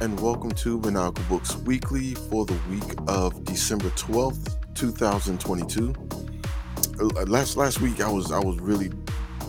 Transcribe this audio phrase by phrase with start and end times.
[0.00, 5.92] And welcome to Maniacal Books Weekly for the week of December twelfth, two thousand twenty-two.
[7.00, 8.92] Uh, last last week, I was I was really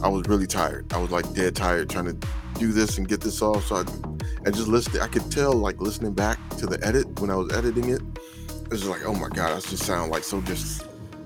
[0.01, 0.91] I was really tired.
[0.91, 3.67] I was like dead tired trying to do this and get this off.
[3.67, 3.81] So I
[4.43, 7.53] and just listening, I could tell like listening back to the edit when I was
[7.53, 8.01] editing it.
[8.49, 10.83] It was like, oh my god, I just sound like so just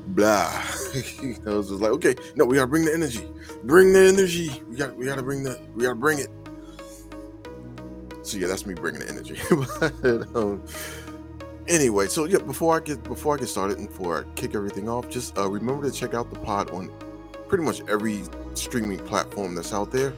[0.08, 0.52] blah.
[0.52, 3.26] I was just like, okay, no, we gotta bring the energy,
[3.64, 4.62] bring the energy.
[4.68, 6.28] We got we gotta bring the we gotta bring it.
[8.24, 9.38] So yeah, that's me bringing the energy.
[10.02, 10.64] but, um,
[11.68, 14.90] anyway, so yeah, before I get before I get started and before I kick everything
[14.90, 16.92] off, just uh, remember to check out the pod on
[17.48, 18.24] pretty much every
[18.54, 20.14] streaming platform that's out there.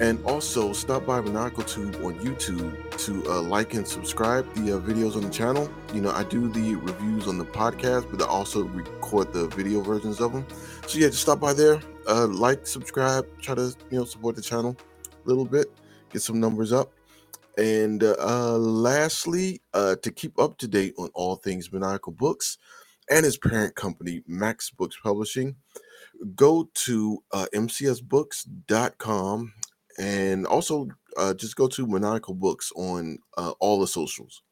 [0.00, 2.74] And also stop by Maniacal Tube on YouTube
[3.06, 5.70] to uh, like and subscribe the uh, videos on the channel.
[5.94, 9.80] You know, I do the reviews on the podcast, but I also record the video
[9.80, 10.46] versions of them.
[10.86, 14.42] So yeah, just stop by there, uh, like, subscribe, try to you know support the
[14.42, 14.76] channel
[15.24, 15.66] a little bit,
[16.10, 16.90] get some numbers up.
[17.58, 22.58] And uh, lastly, uh, to keep up to date on all things Maniacal Books
[23.10, 25.56] and his parent company, Max Books Publishing,
[26.34, 29.52] go to uh, mcsbooks.com
[29.98, 34.42] and also uh, just go to Maniacal Books on uh, all the socials,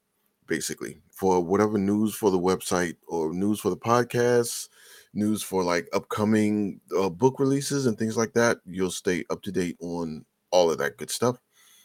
[0.47, 4.69] basically, for whatever news for the website or news for the podcast,
[5.15, 8.59] news for like upcoming uh, book releases and things like that.
[8.67, 11.39] You'll stay up to date on all of that good stuff.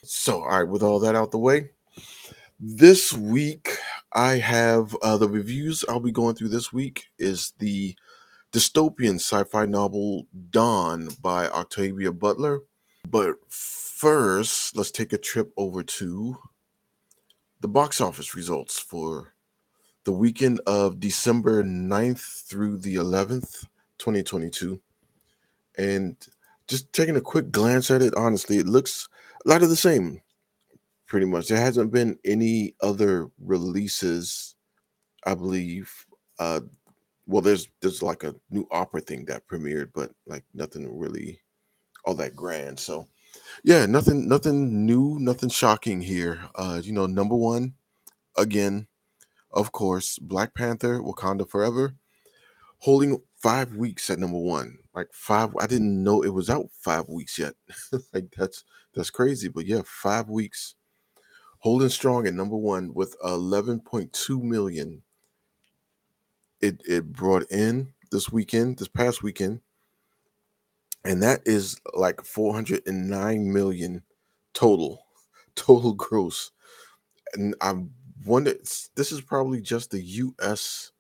[0.07, 1.71] So, all right, with all that out the way,
[2.59, 3.77] this week
[4.13, 7.95] I have uh, the reviews I'll be going through this week is the
[8.51, 12.61] dystopian sci-fi novel Dawn by Octavia Butler.
[13.09, 16.37] But first, let's take a trip over to
[17.61, 19.33] the box office results for
[20.03, 23.65] the weekend of December 9th through the 11th,
[23.97, 24.79] 2022.
[25.77, 26.15] And
[26.67, 29.09] just taking a quick glance at it, honestly, it looks
[29.45, 30.21] a lot of the same,
[31.07, 31.47] pretty much.
[31.47, 34.55] There hasn't been any other releases,
[35.25, 35.91] I believe.
[36.39, 36.61] Uh,
[37.27, 41.39] well, there's there's like a new opera thing that premiered, but like nothing really
[42.05, 42.79] all that grand.
[42.79, 43.07] So,
[43.63, 46.39] yeah, nothing nothing new, nothing shocking here.
[46.55, 47.73] Uh, you know, number one,
[48.37, 48.87] again,
[49.51, 51.95] of course, Black Panther: Wakanda Forever,
[52.79, 54.77] holding five weeks at number one.
[54.93, 57.53] Like five, I didn't know it was out five weeks yet.
[58.13, 58.63] like that's
[58.95, 59.47] that's crazy.
[59.49, 60.75] But yeah, five weeks
[61.59, 65.03] holding strong at number one with 11.2 million.
[66.59, 69.61] It it brought in this weekend, this past weekend,
[71.03, 74.03] and that is like 409 million
[74.53, 75.05] total,
[75.55, 76.51] total gross.
[77.35, 77.75] And I
[78.25, 78.55] wonder,
[78.95, 80.91] this is probably just the U.S.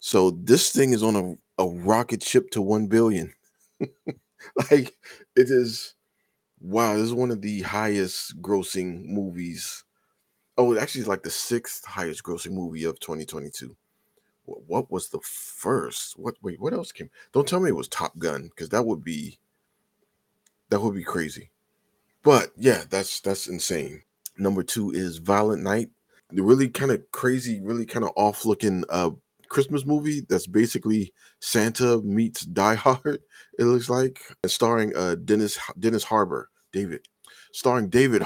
[0.00, 3.34] So this thing is on a, a rocket ship to 1 billion.
[4.70, 4.94] like
[5.36, 5.94] it is
[6.60, 9.84] wow, this is one of the highest grossing movies.
[10.58, 13.76] Oh, it actually, it's like the sixth highest grossing movie of 2022
[14.66, 16.18] what was the first?
[16.18, 17.10] What wait, what else came?
[17.32, 19.38] Don't tell me it was Top Gun because that would be
[20.70, 21.50] that would be crazy.
[22.22, 24.02] But yeah, that's that's insane.
[24.38, 25.90] Number two is Violent Night,
[26.30, 29.10] the really kind of crazy, really kind of off looking uh
[29.48, 33.20] Christmas movie that's basically Santa meets Die Hard.
[33.58, 37.06] It looks like starring uh Dennis Dennis Harbour, David,
[37.52, 38.22] starring David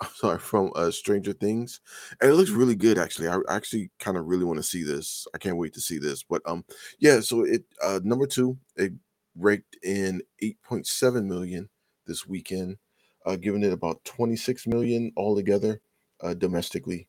[0.14, 1.80] Sorry, from uh, Stranger Things,
[2.20, 2.98] and it looks really good.
[2.98, 5.26] Actually, I actually kind of really want to see this.
[5.34, 6.22] I can't wait to see this.
[6.22, 6.64] But um,
[6.98, 7.20] yeah.
[7.20, 8.92] So it uh number two, it
[9.36, 11.68] raked in 8.7 million
[12.06, 12.78] this weekend,
[13.26, 15.80] uh, giving it about 26 million altogether
[16.22, 17.08] uh, domestically.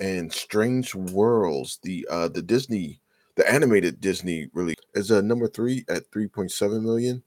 [0.00, 3.00] And Strange Worlds, the uh the Disney,
[3.36, 7.22] the animated Disney release, is a uh, number three at 3.7 million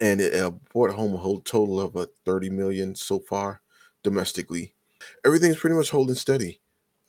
[0.00, 3.62] and it uh, brought home a whole total of a uh, 30 million so far
[4.02, 4.74] domestically.
[5.24, 6.60] Everything's pretty much holding steady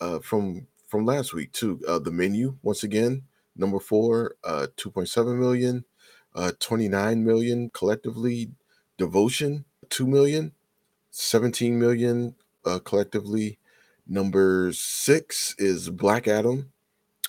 [0.01, 1.81] uh, from from last week too.
[1.87, 3.23] Uh, the menu once again
[3.55, 5.85] number four, uh, 2.7 million,
[6.35, 8.51] uh, 29 million collectively.
[8.97, 10.51] Devotion 2 million,
[11.11, 12.35] 17 million
[12.65, 13.57] uh, collectively.
[14.07, 16.71] Number six is Black Adam,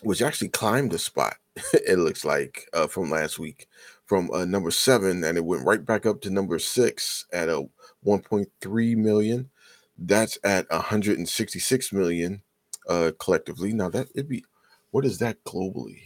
[0.03, 1.37] which actually climbed a spot.
[1.73, 3.69] it looks like uh, from last week
[4.07, 7.65] from uh, number seven, and it went right back up to number six at a
[8.07, 9.51] 1.3 million.
[9.97, 12.43] That's at 166 million
[12.89, 13.73] uh, collectively.
[13.73, 14.45] Now that it'd be,
[14.91, 16.01] what is that globally?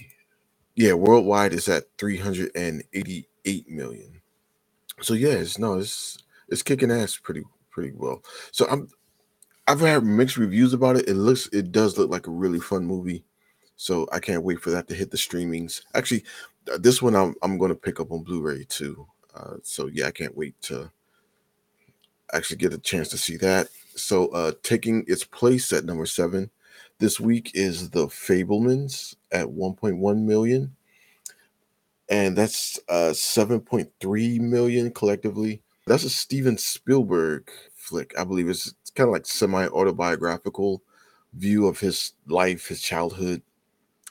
[0.74, 4.20] Yeah, worldwide is at 388 million.
[5.00, 6.18] So yes, no, it's
[6.48, 8.22] it's kicking ass pretty pretty well.
[8.52, 8.88] So I'm
[9.66, 11.08] I've had mixed reviews about it.
[11.08, 13.24] It looks it does look like a really fun movie.
[13.76, 15.82] So I can't wait for that to hit the streamings.
[15.94, 16.24] Actually,
[16.78, 19.06] this one I'm I'm going to pick up on Blu-ray too.
[19.34, 20.90] Uh, so yeah, I can't wait to
[22.32, 23.68] actually get a chance to see that.
[23.94, 26.50] So uh taking its place at number seven
[26.98, 30.74] this week is The Fabelmans at 1.1 million.
[32.08, 35.62] And that's uh 7.3 million collectively.
[35.86, 38.18] That's a Steven Spielberg flick.
[38.18, 40.82] I believe it's, kind of like semi-autobiographical
[41.34, 43.42] view of his life, his childhood,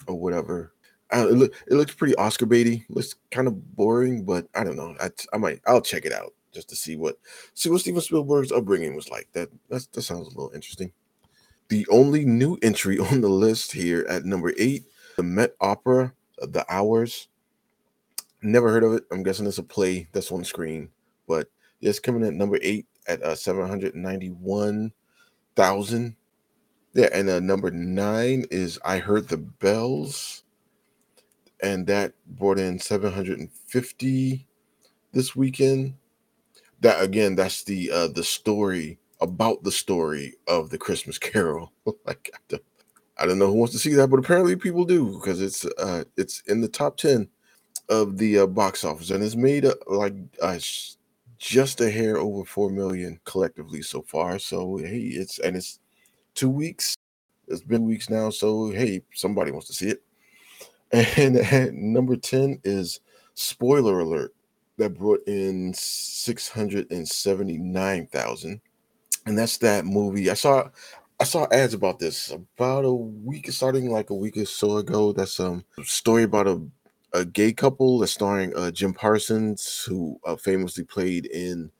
[0.07, 0.71] or whatever.
[1.13, 2.85] Uh, it, look, it looks pretty Oscar baity.
[2.89, 4.95] Looks kind of boring, but I don't know.
[5.01, 7.17] I, I might I'll check it out just to see what
[7.53, 9.27] see what Steven Spielberg's upbringing was like.
[9.33, 10.91] That that's, that sounds a little interesting.
[11.69, 14.85] The only new entry on the list here at number eight,
[15.15, 17.27] the Met Opera, The Hours.
[18.41, 19.03] Never heard of it.
[19.11, 20.89] I'm guessing it's a play that's on screen,
[21.27, 21.47] but
[21.81, 26.15] it's coming at number eight at uh, 791,000.
[26.93, 30.43] Yeah, and uh, number nine is I Heard the Bells,
[31.61, 34.47] and that brought in 750
[35.13, 35.95] this weekend.
[36.81, 41.71] That again, that's the uh the story about the story of the Christmas Carol.
[42.05, 42.63] like I don't,
[43.17, 46.03] I don't know who wants to see that, but apparently people do because it's uh
[46.17, 47.27] it's in the top 10
[47.89, 50.59] of the uh, box office and it's made uh, like uh,
[51.37, 54.39] just a hair over 4 million collectively so far.
[54.39, 55.79] So hey, it's and it's
[56.35, 56.95] 2 weeks.
[57.47, 60.03] It's been weeks now, so hey, somebody wants to see it.
[61.17, 63.01] And, and number 10 is
[63.33, 64.33] spoiler alert
[64.77, 68.61] that brought in 679,000
[69.27, 70.31] and that's that movie.
[70.31, 70.69] I saw
[71.19, 75.11] I saw ads about this about a week, starting like a week or so ago.
[75.13, 76.61] That's um story about a
[77.13, 81.71] a gay couple that's starring uh, Jim Parsons, who uh, famously played in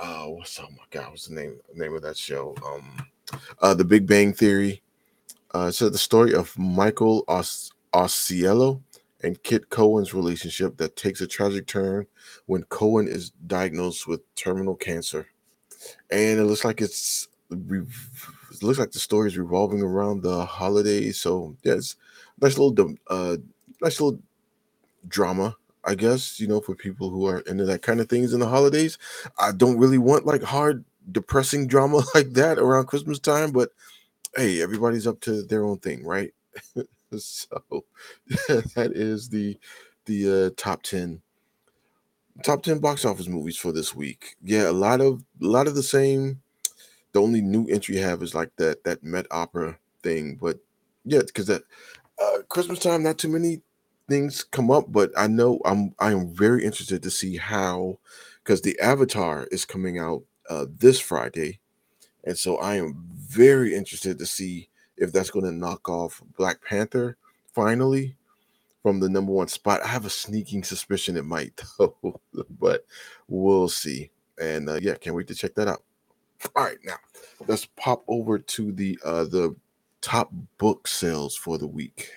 [0.00, 2.54] uh what's oh my god, what's the name name of that show?
[2.66, 3.06] Um,
[3.60, 4.82] uh, The Big Bang Theory.
[5.54, 8.82] Uh, so the story of Michael Os- Ausiello
[9.22, 12.06] and Kit Cowan's relationship that takes a tragic turn
[12.46, 15.26] when Cowan is diagnosed with terminal cancer
[16.10, 21.18] and it looks like it's it looks like the story is revolving around the holidays.
[21.18, 21.96] So yeah, it's
[22.40, 23.36] nice little uh
[23.80, 24.18] nice little
[25.08, 28.40] drama, I guess, you know, for people who are into that kind of things in
[28.40, 28.98] the holidays.
[29.38, 33.70] I don't really want like hard depressing drama like that around Christmas time, but
[34.36, 36.32] hey, everybody's up to their own thing, right?
[37.18, 37.84] so
[38.48, 39.58] that is the
[40.06, 41.20] the uh, top 10
[42.42, 44.36] top 10 box office movies for this week.
[44.42, 46.40] Yeah, a lot of a lot of the same.
[47.12, 50.58] The only new entry you have is like that that Met Opera thing, but
[51.04, 51.62] yeah, because that
[52.22, 53.62] uh, Christmas time, not too many
[54.08, 57.98] things come up, but I know I'm I am very interested to see how
[58.44, 61.60] because the Avatar is coming out uh, this Friday,
[62.24, 64.68] and so I am very interested to see
[64.98, 67.16] if that's going to knock off Black Panther
[67.54, 68.16] finally
[68.82, 69.82] from the number one spot.
[69.82, 72.20] I have a sneaking suspicion it might, though,
[72.58, 72.84] but
[73.28, 74.10] we'll see.
[74.40, 75.82] And uh, yeah, can't wait to check that out.
[76.54, 76.96] All right, now
[77.48, 79.56] let's pop over to the uh, the
[80.00, 82.10] top book sales for the week.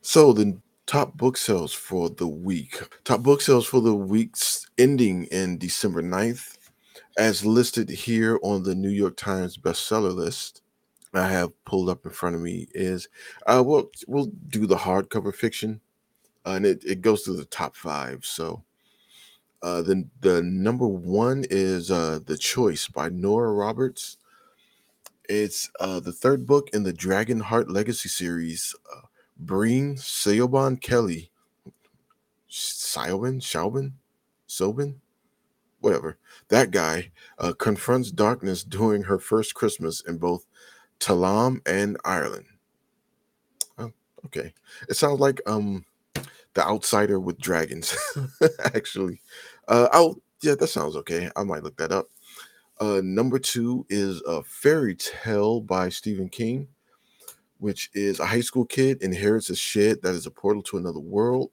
[0.00, 5.24] So the top book sales for the week, top book sales for the weeks ending
[5.24, 6.56] in December 9th,
[7.18, 10.62] as listed here on the New York Times bestseller list.
[11.14, 13.08] I have pulled up in front of me is
[13.46, 15.80] uh we'll we'll do the hardcover fiction
[16.46, 18.24] uh, and it, it goes to the top five.
[18.24, 18.62] So
[19.62, 24.18] uh the the number one is uh The Choice by Nora Roberts.
[25.28, 28.74] It's uh the third book in the Dragon Heart Legacy series.
[28.94, 29.02] Uh,
[29.38, 31.30] Breen Seoban Kelly
[32.50, 33.92] Siobin Shaubin
[34.48, 34.96] Sobin
[35.80, 40.44] whatever that guy uh, confronts darkness during her first Christmas in both
[41.00, 42.46] Talamh and Ireland.
[43.78, 43.92] Oh,
[44.26, 44.52] okay.
[44.88, 45.84] It sounds like um
[46.54, 47.96] the outsider with dragons,
[48.64, 49.20] actually.
[49.68, 51.30] Uh oh yeah, that sounds okay.
[51.36, 52.08] I might look that up.
[52.80, 56.68] Uh number two is a fairy tale by Stephen King,
[57.58, 61.00] which is a high school kid inherits a shed that is a portal to another
[61.00, 61.50] world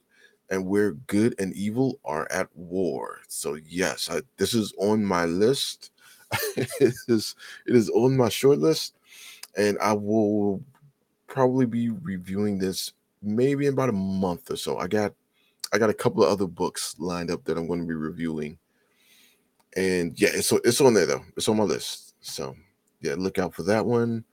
[0.50, 3.20] and where good and evil are at war.
[3.28, 5.92] So yes, I, this is on my list.
[6.58, 7.36] it is
[7.68, 8.96] it is on my short list
[9.58, 10.64] and I will
[11.28, 14.78] probably be reviewing this maybe in about a month or so.
[14.78, 15.14] I got
[15.74, 18.58] I got a couple of other books lined up that I'm going to be reviewing.
[19.76, 21.24] And yeah, it's it's on there though.
[21.36, 22.16] It's on my list.
[22.22, 22.56] So
[23.02, 24.24] yeah, look out for that one.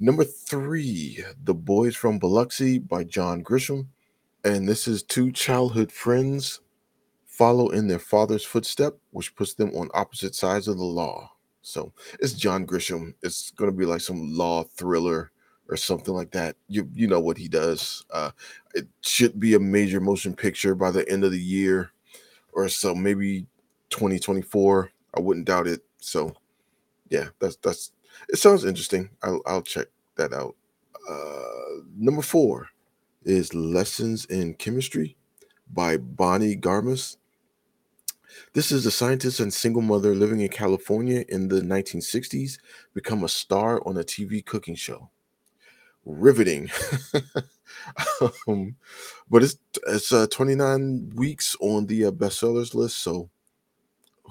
[0.00, 3.88] Number three, The Boys from Biloxi by John Grisham.
[4.44, 6.60] And this is two childhood friends
[7.26, 11.30] follow in their father's footstep, which puts them on opposite sides of the law.
[11.68, 13.14] So it's John Grisham.
[13.22, 15.30] It's to be like some law thriller
[15.68, 16.56] or something like that.
[16.68, 18.06] You you know what he does.
[18.10, 18.30] Uh,
[18.74, 21.90] it should be a major motion picture by the end of the year,
[22.54, 23.46] or so maybe
[23.90, 24.90] 2024.
[25.14, 25.82] I wouldn't doubt it.
[25.98, 26.34] So
[27.10, 27.92] yeah, that's that's
[28.30, 28.38] it.
[28.38, 29.10] Sounds interesting.
[29.22, 30.56] I'll I'll check that out.
[31.08, 32.68] Uh, number four
[33.24, 35.16] is Lessons in Chemistry
[35.74, 37.17] by Bonnie Garmus.
[38.52, 42.58] This is a scientist and single mother living in California in the 1960s,
[42.94, 45.10] become a star on a TV cooking show.
[46.04, 46.70] Riveting.
[48.48, 48.76] um,
[49.30, 53.28] but it's it's uh, 29 weeks on the uh, bestsellers list, so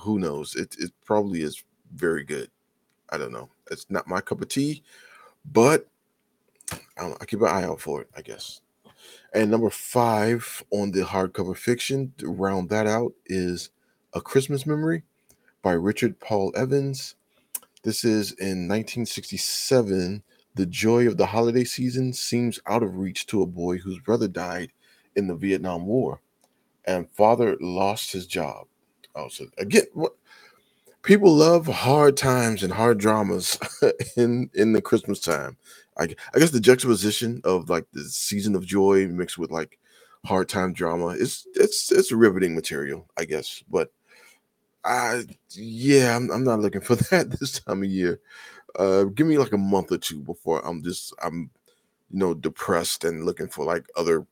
[0.01, 0.55] who knows?
[0.55, 1.63] It it probably is
[1.93, 2.49] very good.
[3.09, 3.49] I don't know.
[3.71, 4.83] It's not my cup of tea,
[5.45, 5.87] but
[6.97, 8.09] I, I keep an eye out for it.
[8.15, 8.61] I guess.
[9.33, 13.69] And number five on the hardcover fiction to round that out is
[14.17, 15.03] A Christmas Memory
[15.61, 17.13] by Richard Paul Evans.
[17.83, 20.23] This is in 1967.
[20.55, 24.27] The joy of the holiday season seems out of reach to a boy whose brother
[24.27, 24.71] died
[25.15, 26.19] in the Vietnam War
[26.85, 28.65] and father lost his job.
[29.13, 30.13] Oh, so again, what
[31.03, 33.59] people love hard times and hard dramas
[34.17, 35.57] in in the Christmas time.
[35.95, 39.77] I, I guess the juxtaposition of like the season of joy mixed with like
[40.25, 43.63] hard time drama is it's it's riveting material, I guess.
[43.69, 43.91] But
[44.85, 48.19] I yeah, I'm, I'm not looking for that this time of year.
[48.77, 51.49] Uh, give me like a month or two before I'm just I'm
[52.11, 54.27] you know depressed and looking for like other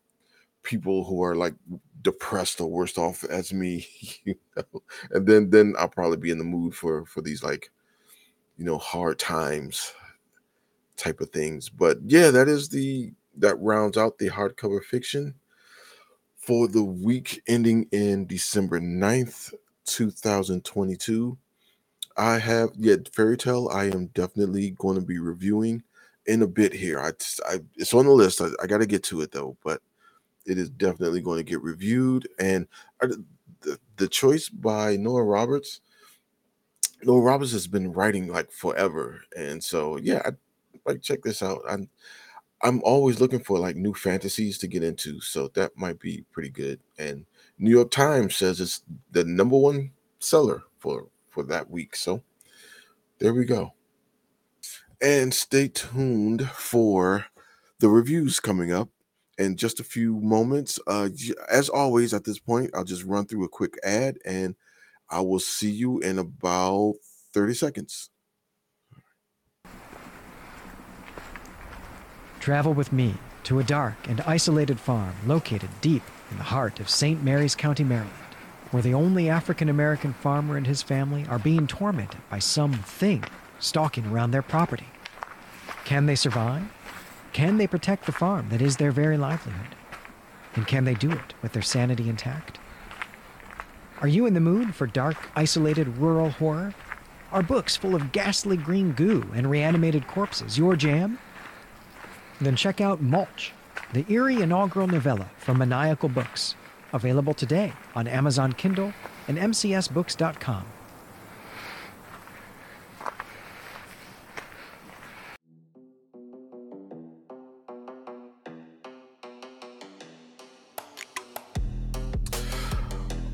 [0.64, 1.56] people who are like
[2.04, 3.88] depressed or worse off as me,
[4.26, 7.72] you know, and then then I'll probably be in the mood for for these like
[8.58, 9.94] you know hard times
[10.98, 11.70] type of things.
[11.70, 15.36] But yeah, that is the that rounds out the hardcover fiction
[16.38, 19.54] for the week ending in December 9th,
[19.86, 21.38] 2022.
[22.18, 23.70] I have yeah, fairy tale.
[23.72, 25.84] I am definitely going to be reviewing
[26.26, 27.00] in a bit here.
[27.00, 27.12] I,
[27.48, 28.42] I it's on the list.
[28.42, 29.82] I, I got to get to it though, but
[30.46, 32.28] it is definitely going to get reviewed.
[32.40, 32.68] And
[33.02, 33.08] I,
[33.62, 35.82] the the choice by Noah Roberts.
[37.04, 40.32] Noah Roberts has been writing like forever, and so yeah, I,
[40.86, 41.62] like check this out.
[41.70, 41.90] I'm
[42.64, 46.50] I'm always looking for like new fantasies to get into, so that might be pretty
[46.50, 46.80] good.
[46.98, 47.26] And
[47.58, 48.82] New York Times says it's
[49.12, 51.96] the number one seller for for that week.
[51.96, 52.24] So
[53.20, 53.74] there we go.
[55.02, 57.26] And stay tuned for
[57.80, 58.90] the reviews coming up
[59.38, 60.80] in just a few moments.
[60.88, 61.10] Uh,
[61.50, 64.56] as always, at this point, I'll just run through a quick ad and
[65.10, 66.96] I will see you in about
[67.34, 68.10] 30 seconds.
[72.40, 76.90] Travel with me to a dark and isolated farm located deep in the heart of
[76.90, 77.24] St.
[77.24, 78.14] Mary's County, Maryland,
[78.72, 83.24] where the only African American farmer and his family are being tormented by something
[83.60, 84.88] stalking around their property.
[85.86, 86.64] Can they survive?
[87.34, 89.76] Can they protect the farm that is their very livelihood?
[90.56, 92.60] And can they do it with their sanity intact?
[94.02, 96.74] Are you in the mood for dark, isolated rural horror?
[97.32, 101.20] Are books full of ghastly green goo and reanimated corpses your jam?
[102.40, 103.52] Then check out Mulch,
[103.94, 106.56] the eerie inaugural novella from Maniacal Books,
[106.94, 108.94] available today on Amazon Kindle
[109.28, 110.66] and mcsbooks.com.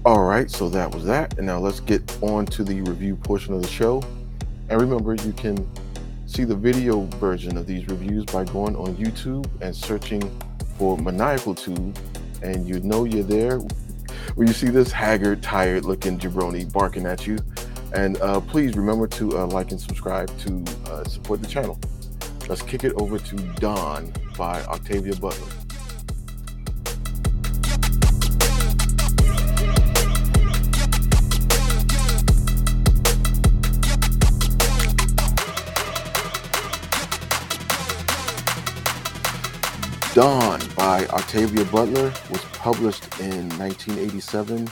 [0.03, 1.38] All right, so that was that.
[1.38, 4.01] And now let's get on to the review portion of the show.
[4.67, 5.69] And remember, you can
[6.32, 10.22] see the video version of these reviews by going on YouTube and searching
[10.78, 11.98] for Maniacal Tube,
[12.42, 13.60] and you know you're there
[14.36, 17.38] when you see this haggard, tired looking jabroni barking at you.
[17.94, 21.78] And uh, please remember to uh, like and subscribe to uh, support the channel.
[22.48, 25.61] Let's kick it over to Dawn by Octavia Butler.
[40.13, 44.70] Dawn by Octavia Butler was published in 1987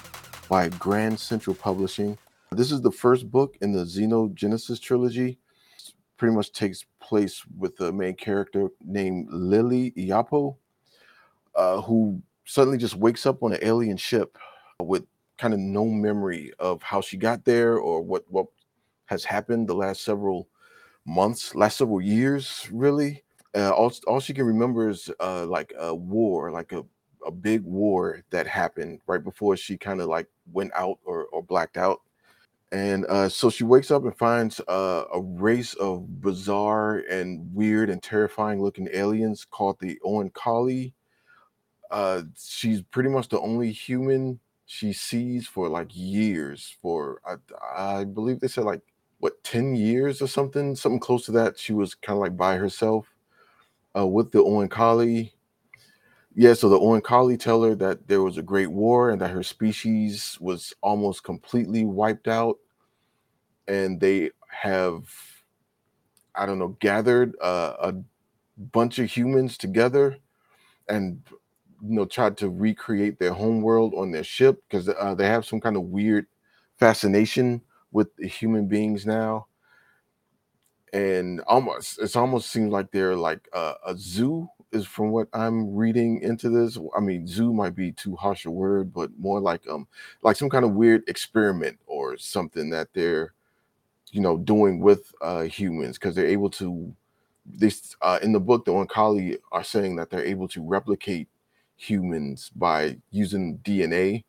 [0.49, 2.17] by Grand Central Publishing.
[2.51, 5.39] This is the first book in the Xenogenesis trilogy.
[5.77, 10.57] It pretty much takes place with the main character named Lily Yapo,
[11.55, 14.37] uh, who suddenly just wakes up on an alien ship
[14.81, 15.05] with
[15.37, 18.47] kind of no memory of how she got there or what what
[19.05, 20.49] has happened the last several
[21.05, 23.23] months, last several years, really
[23.55, 26.85] uh, all all she can remember is uh, like a war, like a
[27.25, 31.43] a big war that happened right before she kind of like went out or, or
[31.43, 31.99] blacked out
[32.71, 37.89] and uh, so she wakes up and finds uh, a race of bizarre and weird
[37.89, 40.93] and terrifying looking aliens called the Oankali.
[41.89, 46.77] Uh, she's pretty much the only human she sees for like years.
[46.79, 48.81] For I, I believe they said like
[49.17, 51.57] what ten years or something, something close to that.
[51.57, 53.07] She was kind of like by herself
[53.97, 55.31] uh, with the Oankali.
[56.35, 59.43] Yeah, so the Oankali tell her that there was a great war and that her
[59.43, 62.57] species was almost completely wiped out,
[63.67, 65.03] and they have,
[66.35, 67.93] I don't know, gathered uh, a
[68.71, 70.17] bunch of humans together
[70.89, 71.21] and
[71.83, 75.45] you know tried to recreate their home world on their ship because uh, they have
[75.45, 76.27] some kind of weird
[76.77, 79.47] fascination with human beings now
[80.93, 85.75] and almost it's almost seems like they're like a, a zoo is from what i'm
[85.75, 86.77] reading into this.
[86.95, 89.87] I mean zoo might be too harsh a word but more like um
[90.21, 93.33] like some kind of weird experiment or something that they're
[94.11, 96.93] you know doing with uh humans because they're able to
[97.45, 101.27] this uh in the book the Oankali are saying that they're able to replicate
[101.75, 104.23] humans by using dna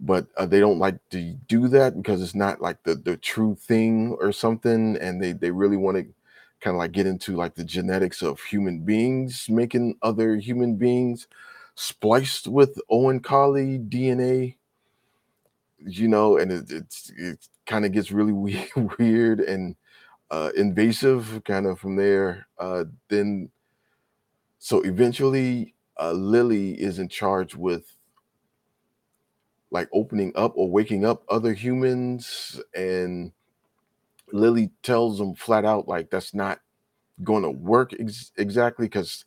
[0.00, 3.54] but uh, they don't like to do that because it's not like the the true
[3.54, 6.04] thing or something and they they really want to
[6.60, 11.26] kind of like get into like the genetics of human beings making other human beings
[11.74, 14.56] spliced with Oankali DNA
[15.78, 19.74] you know and it, it's it kind of gets really weird, weird and
[20.30, 23.50] uh invasive kind of from there uh then
[24.58, 27.96] so eventually uh Lily is in charge with
[29.72, 33.32] like opening up or waking up other humans and
[34.32, 36.60] lily tells them flat out like that's not
[37.24, 39.24] going to work ex- exactly because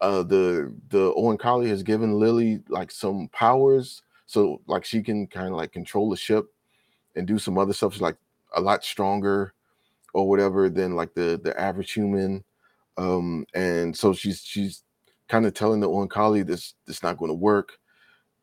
[0.00, 5.48] uh the the Oankali has given lily like some powers so like she can kind
[5.48, 6.46] of like control the ship
[7.16, 8.16] and do some other stuff she's like
[8.54, 9.54] a lot stronger
[10.14, 12.44] or whatever than like the the average human
[12.98, 14.84] um and so she's she's
[15.28, 17.77] kind of telling the Oankali this this not going to work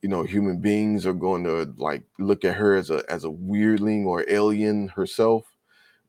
[0.06, 3.28] you know human beings are going to like look at her as a as a
[3.28, 5.46] weirdling or alien herself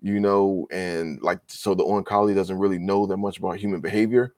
[0.02, 4.34] you know and like so the Oankali doesn't really know that much about human behavior.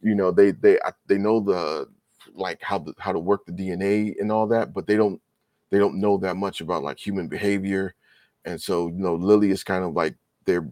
[0.00, 1.88] You know they they they know the
[2.32, 5.20] like how the, how to work the dna and all that but they don't
[5.68, 7.94] they don't know that much about like human behavior.
[8.46, 10.14] And so you know lily is kind of like
[10.46, 10.62] their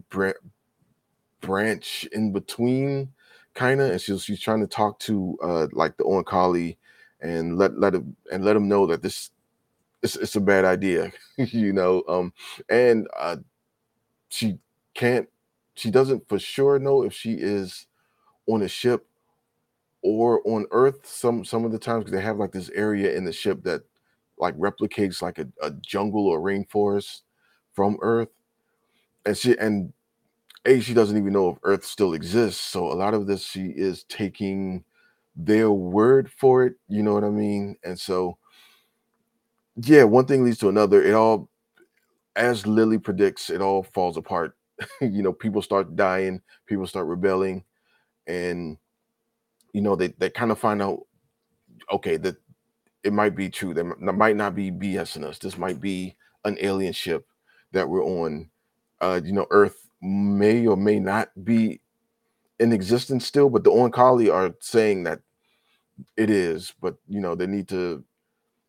[1.41, 3.09] branch in between
[3.53, 6.77] kind of and she's, she's trying to talk to uh like the Oankali
[7.21, 9.31] and let let him and let him know that this
[10.01, 12.33] it's, it's a bad idea you know um
[12.69, 13.37] and uh
[14.29, 14.57] she
[14.93, 15.27] can't
[15.75, 17.87] she doesn't for sure know if she is
[18.47, 19.07] on a ship
[20.01, 23.25] or on earth some some of the times because they have like this area in
[23.25, 23.81] the ship that
[24.37, 27.21] like replicates like a, a jungle or rainforest
[27.73, 28.29] from earth
[29.25, 29.91] and she and
[30.65, 33.65] a she doesn't even know if earth still exists so a lot of this she
[33.67, 34.83] is taking
[35.41, 37.77] their word for it you know what i mean?
[37.83, 38.37] And so
[39.77, 41.49] yeah one thing leads to another it all
[42.35, 44.55] as lily predicts it all falls apart.
[45.01, 47.63] You know people start dying people start rebelling
[48.27, 48.77] and
[49.73, 50.99] you know they, they kind of find out
[51.91, 52.35] okay that
[53.03, 56.57] it might be true there might not be bs in us this might be an
[56.59, 57.25] alien ship
[57.71, 58.49] that we're on.
[58.99, 61.79] Uh you know earth may or may not be
[62.59, 65.21] in existence still but the Oankali are saying that
[66.17, 68.03] it is but you know they need to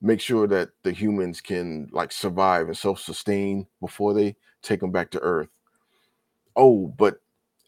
[0.02, 5.10] make sure that the humans can like survive and self-sustain before they take them back
[5.10, 5.48] to earth.
[6.56, 7.20] Oh but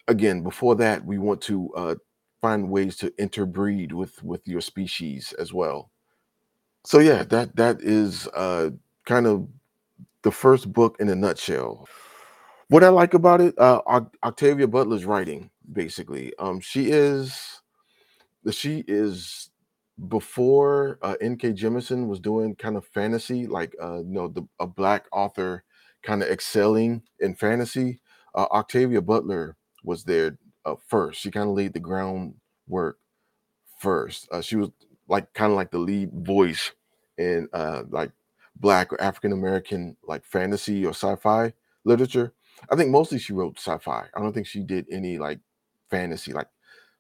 [0.09, 1.94] again before that we want to uh
[2.40, 5.90] find ways to interbreed with with your species as well.
[6.85, 8.70] So yeah that that is uh
[9.05, 9.46] kind of
[10.22, 11.87] the first book in a nutshell.
[12.68, 13.83] What i like about it uh
[14.25, 16.33] octavia butler's writing basically.
[16.38, 17.61] Um she is
[18.44, 19.51] the she is
[20.09, 21.53] before uh, N.K.
[21.53, 25.65] Jemisin was doing kind of fantasy, like uh, you know, the a black author
[26.03, 28.01] kind of excelling in fantasy.
[28.35, 31.21] Uh, Octavia Butler was there uh, first.
[31.21, 32.99] She kind of laid the groundwork
[33.79, 34.29] first.
[34.33, 34.71] Uh, she was
[35.09, 36.73] like kind of like the lead voice
[37.19, 38.11] in uh, like
[38.57, 41.53] black or African American like fantasy or sci-fi
[41.85, 42.33] literature.
[42.71, 44.07] I think mostly she wrote sci-fi.
[44.15, 45.41] I don't think she did any like
[45.91, 46.49] fantasy, like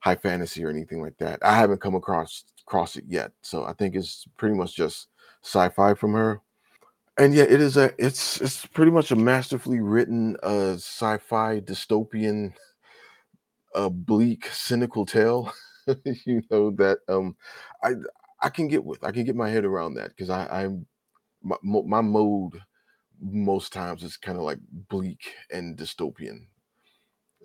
[0.00, 1.38] high fantasy or anything like that.
[1.42, 3.32] I haven't come across across it yet.
[3.42, 5.08] So I think it's pretty much just
[5.42, 6.40] sci-fi from her.
[7.18, 12.54] And yeah, it is a it's it's pretty much a masterfully written uh sci-fi dystopian
[13.74, 15.52] uh bleak cynical tale.
[16.24, 17.36] you know that um
[17.84, 17.92] I
[18.40, 19.04] I can get with.
[19.04, 20.86] I can get my head around that because I I'm
[21.42, 22.58] my, my mode
[23.20, 24.58] most times is kind of like
[24.88, 26.46] bleak and dystopian,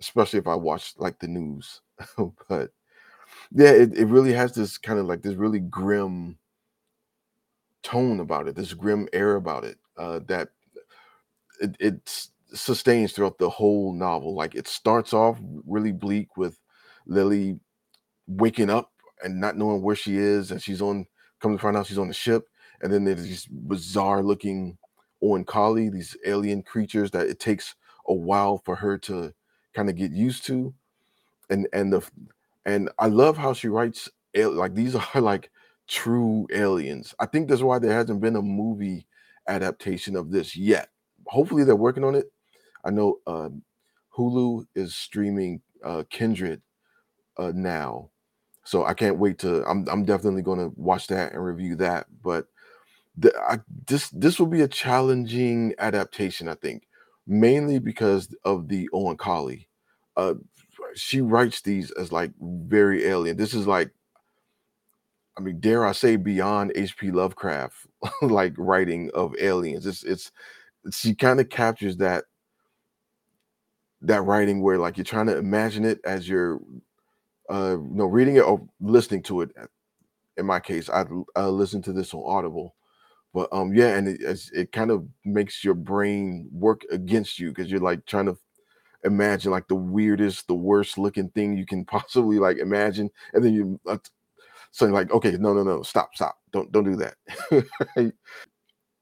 [0.00, 1.82] especially if I watch like the news.
[2.48, 2.70] but
[3.52, 6.38] yeah, it, it really has this kind of like this really grim
[7.82, 10.50] tone about it, this grim air about it, uh, that
[11.60, 14.34] it, it sustains throughout the whole novel.
[14.34, 16.58] Like it starts off really bleak with
[17.06, 17.58] Lily
[18.26, 18.92] waking up
[19.24, 21.06] and not knowing where she is, and she's on.
[21.40, 22.48] Come to find out, she's on the ship,
[22.82, 24.76] and then there's these bizarre looking
[25.22, 27.76] Oankali, these alien creatures that it takes
[28.08, 29.32] a while for her to
[29.72, 30.74] kind of get used to,
[31.48, 32.02] and and the
[32.68, 35.50] and I love how she writes like these are like
[35.88, 37.14] true aliens.
[37.18, 39.06] I think that's why there hasn't been a movie
[39.48, 40.90] adaptation of this yet.
[41.26, 42.26] Hopefully, they're working on it.
[42.84, 43.48] I know uh,
[44.16, 46.60] Hulu is streaming uh, Kindred
[47.38, 48.10] uh, now,
[48.64, 49.64] so I can't wait to.
[49.64, 52.06] I'm I'm definitely going to watch that and review that.
[52.22, 52.48] But
[53.16, 56.86] the, I, this this will be a challenging adaptation, I think,
[57.26, 59.66] mainly because of the Oankali.
[60.16, 60.34] Uh,
[60.94, 63.36] she writes these as like very alien.
[63.36, 63.90] This is like,
[65.36, 67.12] I mean, dare I say, beyond H.P.
[67.12, 67.76] Lovecraft,
[68.22, 69.86] like writing of aliens.
[69.86, 70.32] It's it's
[70.92, 72.24] she kind of captures that
[74.02, 76.60] that writing where like you're trying to imagine it as you're
[77.50, 79.50] uh you know reading it or listening to it
[80.36, 81.04] in my case i
[81.36, 82.74] uh, listen to this on audible
[83.34, 84.20] but um yeah and it,
[84.52, 88.36] it kind of makes your brain work against you because you're like trying to
[89.04, 93.52] imagine like the weirdest the worst looking thing you can possibly like imagine and then
[93.54, 93.98] you uh,
[94.72, 97.14] saying like okay no no no stop stop don't don't do that.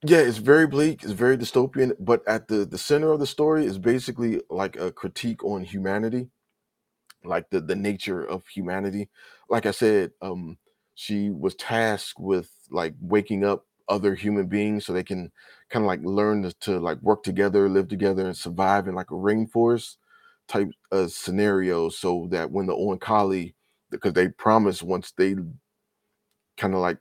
[0.04, 3.64] Yeah it's very bleak it's very dystopian but at the the center of the story
[3.64, 6.28] is basically like a critique on humanity
[7.24, 9.08] like the the nature of humanity.
[9.48, 10.58] Like i said um
[10.94, 15.30] she was tasked with like waking up other human beings so they can
[15.70, 19.10] kind of like learn to, to, like work together live together and survive in like
[19.10, 19.96] a rainforest
[20.48, 23.54] type of scenario so that when the Oankali
[23.90, 25.34] because they promise once they
[26.56, 26.98] kind of like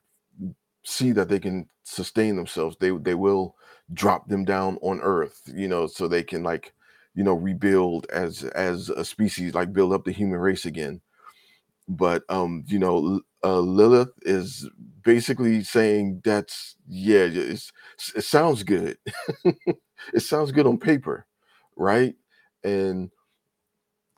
[0.83, 3.55] see that they can sustain themselves they they will
[3.93, 6.73] drop them down on earth you know so they can like
[7.15, 10.99] you know rebuild as as a species like build up the human race again
[11.87, 14.67] but um you know uh, lilith is
[15.03, 17.71] basically saying that's yeah it's,
[18.15, 18.97] it sounds good.
[20.13, 21.25] It sounds good on paper
[21.77, 22.15] right?
[22.63, 23.09] And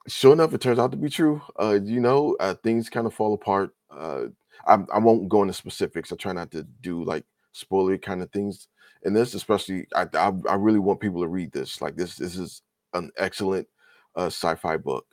[0.08, 1.42] sure enough it turns out to be true.
[1.60, 3.72] Uh you know uh, things kind of fall apart.
[3.90, 4.26] Uh
[4.68, 6.12] I, I won't go into specifics.
[6.12, 8.68] I try not to do like spoiler kind of things
[9.04, 11.82] in this especially I, I, I really want people to read this.
[11.82, 12.62] Like this this is
[12.94, 13.68] an excellent
[14.16, 15.06] uh sci-fi book.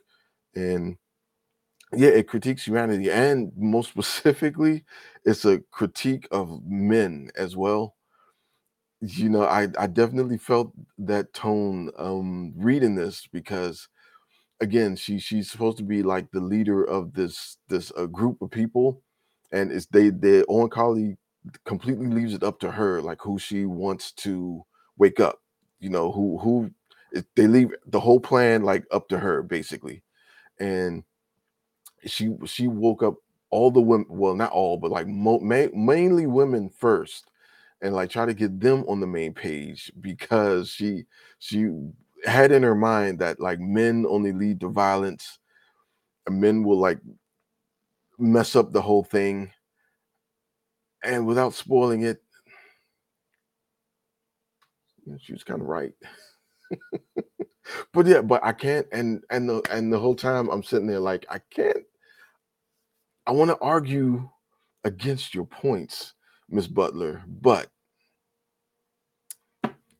[0.55, 0.97] And
[1.95, 4.83] yeah it critiques humanity and most specifically
[5.25, 7.95] it's a critique of men as well.
[9.01, 13.87] You know i i definitely felt that tone um reading this because
[14.61, 18.51] again she she's supposed to be like the leader of this this uh, group of
[18.51, 19.01] people
[19.51, 21.17] and it's they their Oankali
[21.65, 24.63] completely leaves it up to her like who she wants to
[24.97, 25.39] wake up
[25.79, 26.71] you know who who
[27.35, 30.03] they leave the whole plan like up to her basically.
[30.59, 31.03] And
[32.05, 33.15] she she woke up
[33.49, 37.31] all the women well not all but like mo- ma- mainly women first
[37.81, 41.05] and like try to get them on the main page because she
[41.39, 41.69] she
[42.25, 45.39] had in her mind that like men only lead to violence
[46.27, 46.99] and men will like
[48.17, 49.51] mess up the whole thing.
[51.03, 52.21] And without spoiling it
[55.19, 55.93] she was kind of right.
[57.93, 60.99] But yeah but i can't and and the and the whole time i'm sitting there
[60.99, 61.83] like i can't
[63.27, 64.29] I want to argue
[64.83, 66.13] against your points,
[66.49, 67.67] Miss Butler, but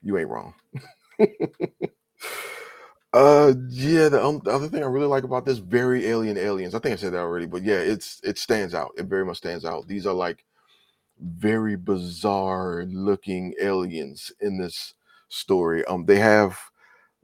[0.04, 0.54] you ain't wrong.
[3.14, 6.76] uh yeah, the, um, the other thing I really like about this very alien aliens.
[6.76, 8.92] I think I said that already, but yeah, it's it stands out.
[8.98, 9.88] It very much stands out.
[9.88, 10.46] These are like
[11.20, 14.94] very bizarre looking aliens in this
[15.30, 15.84] story.
[15.86, 16.60] Um they have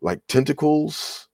[0.02, 1.28] like tentacles,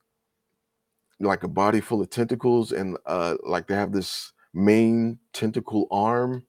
[1.22, 6.44] like a body full of tentacles and uh like they have this main tentacle arm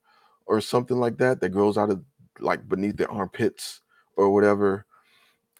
[0.47, 2.03] or something like that that grows out of
[2.40, 3.83] like beneath their armpits
[4.16, 4.87] or whatever.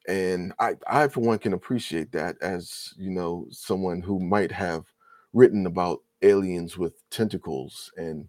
[0.09, 4.85] And i i for one can appreciate that as you know someone who might have
[5.35, 8.27] written about aliens with tentacles and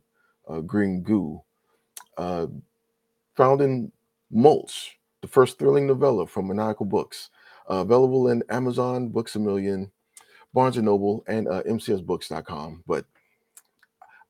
[0.50, 1.42] uh, green goo
[2.18, 2.48] uh,
[3.38, 3.92] found in
[4.30, 7.30] mulch the first thrilling novella from maniacal books
[7.70, 9.90] uh, available in amazon books a million
[10.54, 13.06] barnes and noble and uh, mcsbooks.com but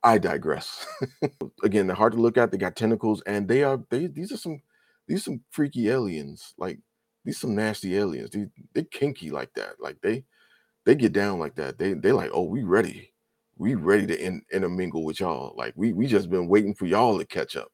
[0.04, 0.86] I digress.
[1.64, 2.52] Again, they're hard to look at.
[2.52, 4.08] They got tentacles, and they are they.
[4.08, 4.62] These are some
[5.08, 6.54] these are some freaky aliens.
[6.58, 6.80] Like
[7.26, 8.30] these some nasty aliens.
[8.32, 9.76] They they kinky like that.
[9.80, 10.24] Like they
[10.86, 11.78] they get down like that.
[11.78, 13.14] They they like, oh, we ready.
[13.58, 15.54] We ready to in, intermingle with y'all.
[15.58, 17.72] Like we we just been waiting for y'all to catch up.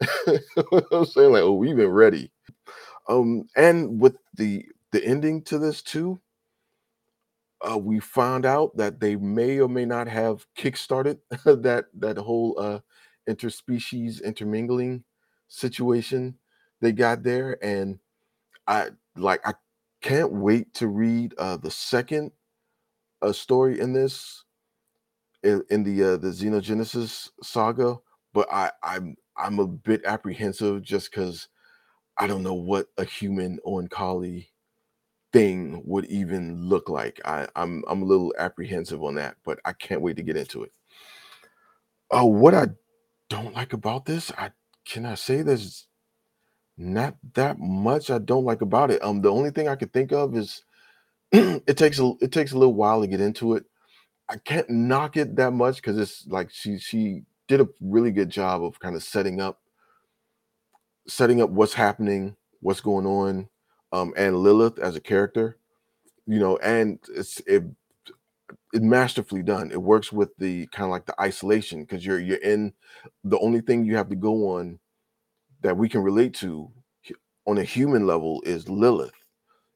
[0.92, 2.30] I'm saying like, oh, we've been ready.
[3.08, 6.20] Um, and with the the ending to this too,
[7.60, 12.56] uh, we found out that they may or may not have kickstarted that that whole
[12.58, 12.80] uh,
[13.28, 15.04] interspecies intermingling
[15.48, 16.38] situation.
[16.80, 17.98] They got there, and
[18.66, 19.54] I like I
[20.00, 22.32] can't wait to read uh, the second
[23.22, 24.44] uh, story in this
[25.42, 27.96] in, in the uh, the Xenogenesis saga,
[28.32, 31.48] but I I'm I'm a bit apprehensive just because
[32.18, 34.48] I don't know what a human on Oankali
[35.32, 37.20] thing would even look like.
[37.24, 40.62] I, I'm I'm a little apprehensive on that, but I can't wait to get into
[40.64, 40.72] it.
[42.10, 42.68] Oh, what I
[43.28, 44.52] don't like about this, I
[44.86, 45.86] can I say there's
[46.76, 49.02] not that much I don't like about it.
[49.02, 50.62] Um, the only thing I could think of is
[51.32, 53.64] it takes a it takes a little while to get into it.
[54.28, 58.30] I can't knock it that much because it's like she she did a really good
[58.30, 59.60] job of kind of setting up
[61.06, 63.48] setting up what's happening, what's going on,
[63.92, 65.58] um, and Lilith as a character,
[66.26, 67.64] you know, and it's it
[68.72, 69.70] it masterfully done.
[69.70, 72.72] It works with the kind of like the isolation because you're you're in
[73.24, 74.78] the only thing you have to go on
[75.62, 76.70] that we can relate to
[77.46, 79.12] on a human level is Lilith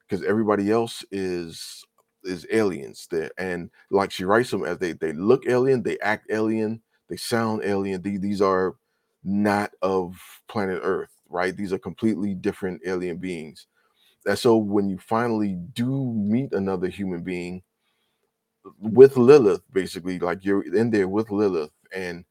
[0.07, 1.83] because everybody else is
[2.23, 3.07] is aliens.
[3.09, 7.17] There and like she writes them as they they look alien they act alien they
[7.17, 8.01] sound alien.
[8.01, 8.75] These, these are
[9.23, 10.15] not of
[10.47, 11.57] planet earth right?
[11.57, 13.67] These are completely different alien beings
[14.25, 17.61] and so when you finally do meet another human being
[18.79, 22.23] with Lilith, basically, like you're in there with Lilith, and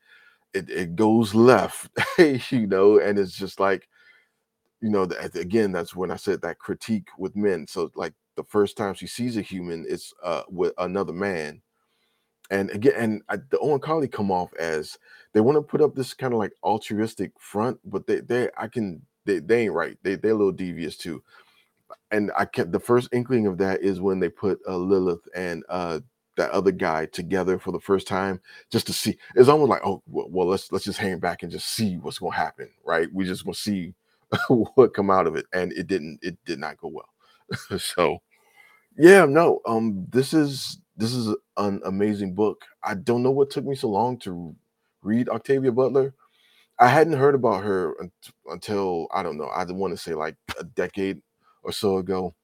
[0.54, 3.88] it, it goes left, you know, and it's just like,
[4.80, 5.02] you know,
[5.34, 7.66] again, that's when I said that critique with men.
[7.68, 11.62] So, like the first time she sees a human, it's uh, with another man,
[12.50, 14.98] and again, and I, the Oankali come off as
[15.34, 18.68] they want to put up this kind of like altruistic front, but they they I
[18.68, 19.98] can they, they ain't right.
[20.02, 21.22] They they're a little devious too
[22.10, 25.64] and I kept the first inkling of that is when they put uh, Lilith and
[25.68, 26.00] uh,
[26.36, 29.16] that other guy together for the first time, just to see.
[29.34, 32.32] It's almost like, oh, well, let's let's just hang back and just see what's going
[32.32, 33.08] to happen, right?
[33.12, 33.94] We just going to see
[34.48, 36.18] what come out of it, and it didn't.
[36.22, 37.78] It did not go well.
[37.78, 38.18] so,
[38.96, 39.60] yeah, no.
[39.66, 42.64] Um, this is this is an amazing book.
[42.82, 44.54] I don't know what took me so long to
[45.02, 46.14] read Octavia Butler.
[46.78, 47.94] I hadn't heard about her
[48.46, 49.46] until I don't know.
[49.46, 51.20] I want to say like a decade
[51.62, 52.34] or so ago.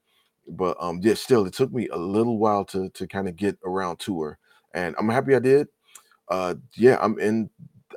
[0.49, 3.59] But um, yeah, still, it took me a little while to to kind of get
[3.65, 4.39] around to her,
[4.75, 5.69] and I'm happy I did.
[6.29, 7.51] Uh, yeah, I'm in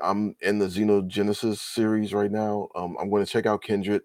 [0.03, 2.69] I'm in the Xenogenesis series right now.
[2.75, 4.01] Um, I'm going to check out Kindred.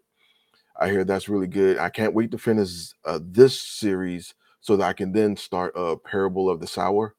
[0.81, 1.79] I hear that's really good.
[1.79, 5.81] I can't wait to finish uh, this series so that I can then start a
[5.81, 7.15] uh, Parable of the Sower.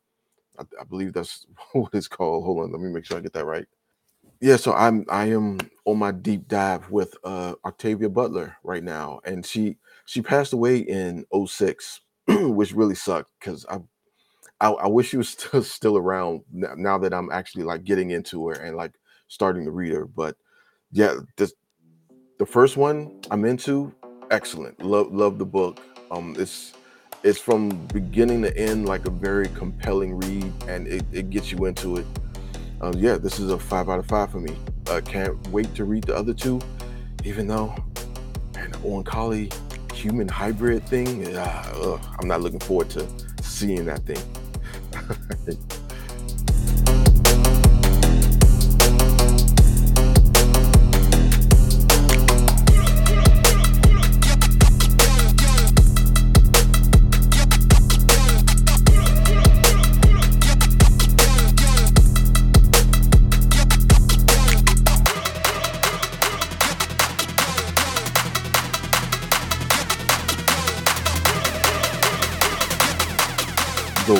[0.59, 2.45] I, I believe that's what it's called.
[2.45, 3.65] Hold on, let me make sure I get that right
[4.39, 9.19] yeah so i'm i am on my deep dive with uh octavia butler right now
[9.25, 13.79] and she she passed away in 06 which really sucked because I,
[14.59, 18.47] I, I wish she was still still around now that i'm actually like getting into
[18.47, 18.93] her and like
[19.27, 20.35] starting to read her but
[20.91, 21.53] yeah this
[22.39, 23.93] the first one i'm into
[24.31, 25.79] excellent love love the book
[26.11, 26.73] um it's
[27.23, 31.65] it's from beginning to end like a very compelling read and it, it gets you
[31.65, 32.05] into it
[32.79, 34.55] um, yeah, this is a five out of five for me.
[34.87, 36.61] I uh, can't wait to read the other two,
[37.23, 37.75] even though,
[38.53, 39.51] man, Oankali
[39.97, 43.07] human hybrid thing, uh, ugh, I'm not looking forward to
[43.41, 45.57] seeing that thing.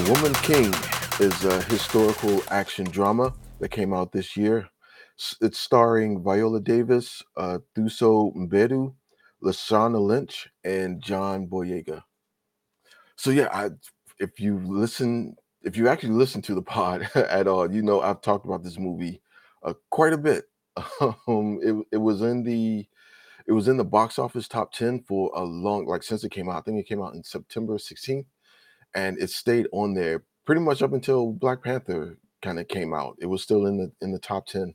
[0.10, 0.74] Woman King
[1.20, 4.70] is a historical action drama that came out this year.
[5.42, 8.94] It's starring Viola Davis, uh, Thuso Mbedu,
[9.44, 12.04] Lashana Lynch, and John Boyega.
[13.18, 13.72] So yeah, I,
[14.18, 18.22] if you listen, if you actually listen to the pod at all, you know I've
[18.22, 19.22] talked about this movie
[19.64, 20.46] uh, quite a bit.
[21.28, 22.88] Um, it, it was in the
[23.46, 26.48] it was in the box office top 10 for a long like since it came
[26.50, 26.60] out.
[26.60, 28.26] I think it came out in September 16th
[28.96, 33.18] and it stayed on there pretty much up until Black Panther kind of came out.
[33.20, 34.74] It was still in the in the top 10,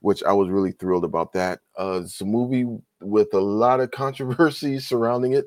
[0.00, 1.60] which I was really thrilled about that.
[1.78, 2.66] Uh, it's a movie
[3.00, 5.46] with a lot of controversy surrounding it.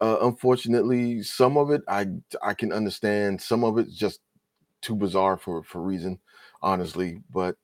[0.00, 2.06] Uh, unfortunately, some of it I
[2.42, 3.40] I can understand.
[3.40, 4.20] Some of it's just
[4.80, 6.18] too bizarre for for reason,
[6.62, 7.22] honestly.
[7.32, 7.56] But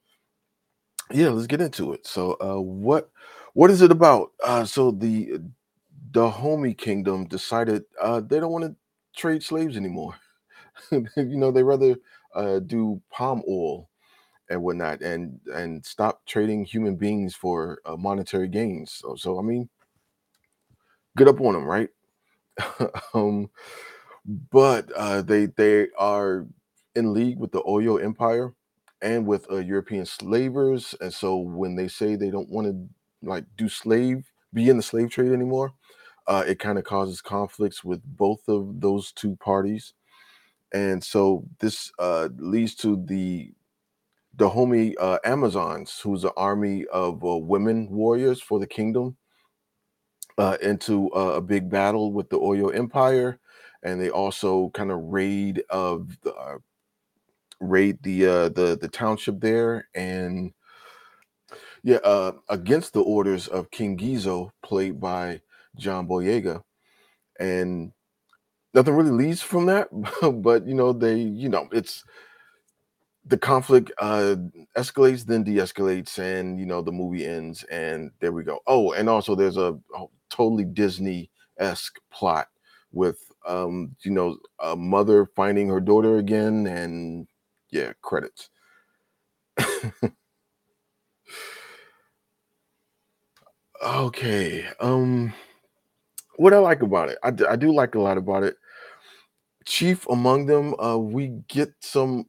[1.11, 2.07] yeah, let's get into it.
[2.07, 3.11] So, uh, what
[3.55, 4.33] what is it about?
[4.45, 5.41] Uh, so the
[6.11, 8.77] Dahomey Kingdom decided uh, they don't want to
[9.17, 10.17] trade slaves anymore.
[10.93, 11.97] you know, they rather
[12.35, 13.91] uh, do palm oil
[14.51, 18.93] and whatnot, and and stop trading human beings for uh, monetary gains.
[18.93, 19.69] So, so I mean,
[21.17, 21.89] good up on them, right?
[23.15, 23.51] um,
[24.51, 26.47] but uh, they they are
[26.95, 28.53] in league with the Oyo Empire
[29.03, 33.45] and with uh, European slavers, and so when they say they don't want to like
[33.57, 35.73] do slave, be in the slave trade anymore,
[36.29, 39.95] uh, it kind of causes conflicts with both of those two parties,
[40.73, 43.53] and so this uh, leads to the
[44.37, 49.17] Dahomey uh, Amazons, who's an army of uh, women warriors for the kingdom,
[50.39, 53.39] uh, into a big battle with the Oyo Empire,
[53.83, 56.59] and they also kind of raid of the uh,
[57.61, 60.53] raid the uh, the the township there, and
[61.83, 65.41] yeah, uh, against the orders of King Gezo, played by
[65.77, 66.63] John Boyega,
[67.41, 67.93] and
[68.75, 69.89] nothing really leads from that.
[70.43, 72.05] but you know, they you know it's
[73.25, 74.37] the conflict uh
[74.79, 79.09] escalates then de-escalates and you know the movie ends and there we go oh and
[79.09, 82.47] also there's a, a totally disney-esque plot
[82.93, 87.27] with um you know a mother finding her daughter again and
[87.71, 88.49] yeah credits
[93.83, 95.33] okay um
[96.37, 98.57] what i like about it I, d- I do like a lot about it.
[99.65, 102.27] Chief among them uh we get some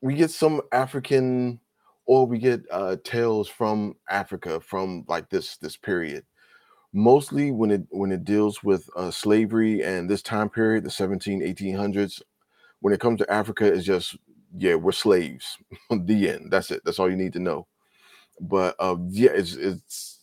[0.00, 1.60] we get some african
[2.06, 6.24] or we get uh tales from africa from like this this period.
[6.92, 11.42] Mostly when it when it deals with uh, slavery and this time period the 17
[11.42, 12.22] 1800s
[12.80, 14.16] when it comes to africa it's just
[14.56, 15.58] yeah we're slaves
[15.90, 16.50] the end.
[16.50, 16.82] That's it.
[16.84, 17.66] That's all you need to know.
[18.40, 20.17] But uh yeah it's it's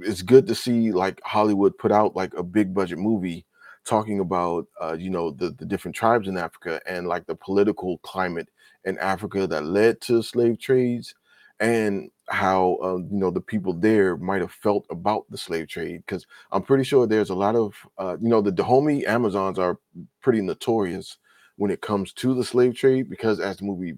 [0.00, 3.44] it's good to see like hollywood put out like a big budget movie
[3.84, 7.98] talking about uh you know the the different tribes in africa and like the political
[7.98, 8.48] climate
[8.84, 11.14] in africa that led to slave trades
[11.60, 16.02] and how uh, you know the people there might have felt about the slave trade
[16.06, 19.78] because i'm pretty sure there's a lot of uh, you know the dahomey amazons are
[20.20, 21.18] pretty notorious
[21.56, 23.96] when it comes to the slave trade because as the movie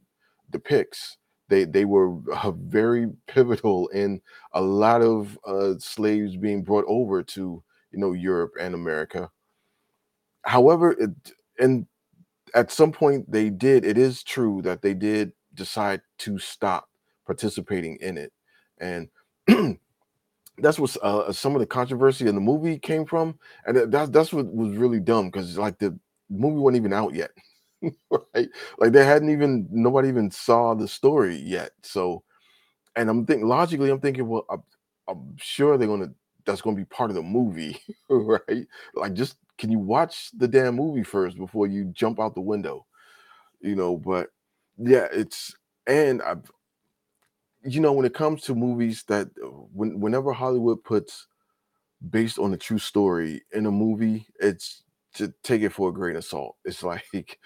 [0.51, 1.17] depicts
[1.49, 4.21] they they were uh, very pivotal in
[4.53, 9.31] a lot of uh, slaves being brought over to you know Europe and America.
[10.43, 11.11] However, it,
[11.59, 11.87] and
[12.55, 13.85] at some point they did.
[13.85, 16.89] It is true that they did decide to stop
[17.27, 18.33] participating in it,
[18.79, 19.09] and
[20.59, 24.33] that's what uh, some of the controversy in the movie came from, and that's that's
[24.33, 25.99] what was really dumb because like the
[26.31, 27.31] movie wasn't even out yet.
[28.11, 28.49] right?
[28.79, 31.73] Like they hadn't even nobody even saw the story yet.
[31.83, 32.23] So,
[32.97, 34.63] and I'm thinking logically, I'm thinking, well, I'm,
[35.09, 36.13] I'm sure they're gonna
[36.45, 37.79] that's gonna be part of the movie,
[38.11, 38.67] right?
[38.95, 42.87] Like, just can you watch the damn movie first before you jump out the window?
[43.61, 44.31] You know, but
[44.79, 45.55] yeah, it's
[45.87, 46.51] and I've
[47.65, 49.29] you know when it comes to movies that
[49.73, 51.27] when whenever Hollywood puts
[52.11, 54.85] based on a true story in a movie, it's
[55.17, 56.57] to take it for a grain of salt.
[56.65, 57.39] It's like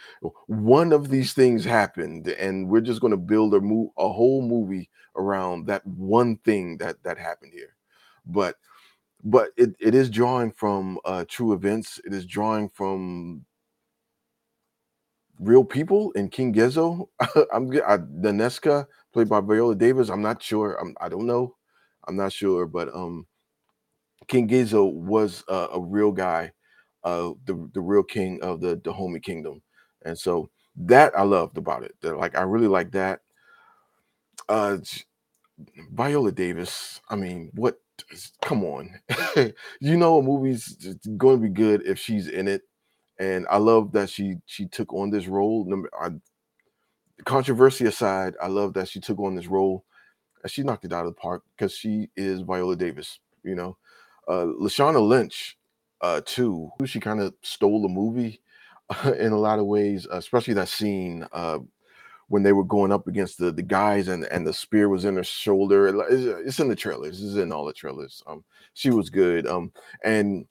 [0.47, 4.43] one of these things happened, and we're just going to build a move a whole
[4.43, 7.77] movie around that one thing that that happened here.
[8.27, 8.57] But
[9.23, 12.01] but it, it is drawing from uh, true events.
[12.05, 13.45] It is drawing from
[15.39, 17.09] real people in King Gezo.
[17.53, 20.09] I'm I, Nanisca, played by Viola Davis.
[20.09, 20.75] I'm not sure.
[20.81, 21.57] I'm, I don't know.
[22.09, 23.27] I'm not sure, but um,
[24.27, 26.53] King Gezo was uh, a real guy
[27.05, 29.63] uh, the the real king of the Dahomey kingdom,
[30.05, 31.95] and so that I loved about it.
[32.01, 33.21] That like I really like that.
[34.49, 34.79] Uh,
[35.93, 37.01] Viola Davis.
[37.09, 37.81] I mean, what?
[38.43, 38.99] Come on,
[39.81, 42.63] you know a movie's going to be good if she's in it,
[43.19, 45.67] and I love that she she took on this role.
[45.67, 46.11] Number I,
[47.25, 49.85] controversy aside, I love that she took on this role,
[50.43, 53.19] and she knocked it out of the park because she is Viola Davis.
[53.43, 53.77] You know,
[54.27, 55.59] uh, Lashana Lynch
[56.01, 56.71] uh, too.
[56.87, 58.41] She kind of stole the movie
[59.19, 61.59] in a lot of ways, especially that scene uh,
[62.29, 65.17] when they were going up against the the guys and and the spear was in
[65.17, 65.89] her shoulder.
[66.11, 67.23] It's, in the trailers.
[67.23, 68.23] It's in all the trailers.
[68.27, 68.45] Um,
[68.75, 69.47] she was good.
[69.47, 69.73] Um,
[70.05, 70.47] and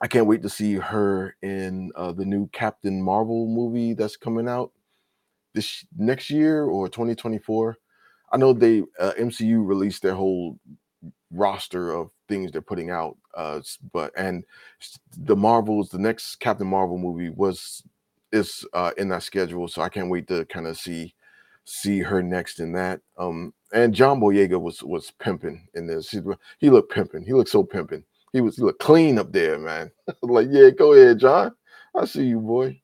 [0.00, 4.48] I can't wait to see her in uh, the new Captain Marvel movie that's coming
[4.48, 4.72] out.
[5.54, 7.76] this next year or 2024.
[8.32, 10.58] I know they uh, MCU released their whole
[11.32, 13.60] roster of things they're putting out, uh,
[13.92, 14.44] but and
[15.16, 17.82] the Marvels, the next Captain Marvel movie was
[18.32, 21.14] is uh, in that schedule, so I can't wait to kind of see
[21.64, 23.00] see her next in that.
[23.18, 26.10] Um, and John Boyega was was pimping in this.
[26.10, 26.20] He,
[26.58, 27.24] he looked pimping.
[27.24, 28.04] He looked so pimping.
[28.32, 29.90] He was he looked clean up there, man.
[30.22, 31.54] like, yeah, go ahead, John.
[31.94, 32.80] I see you, boy.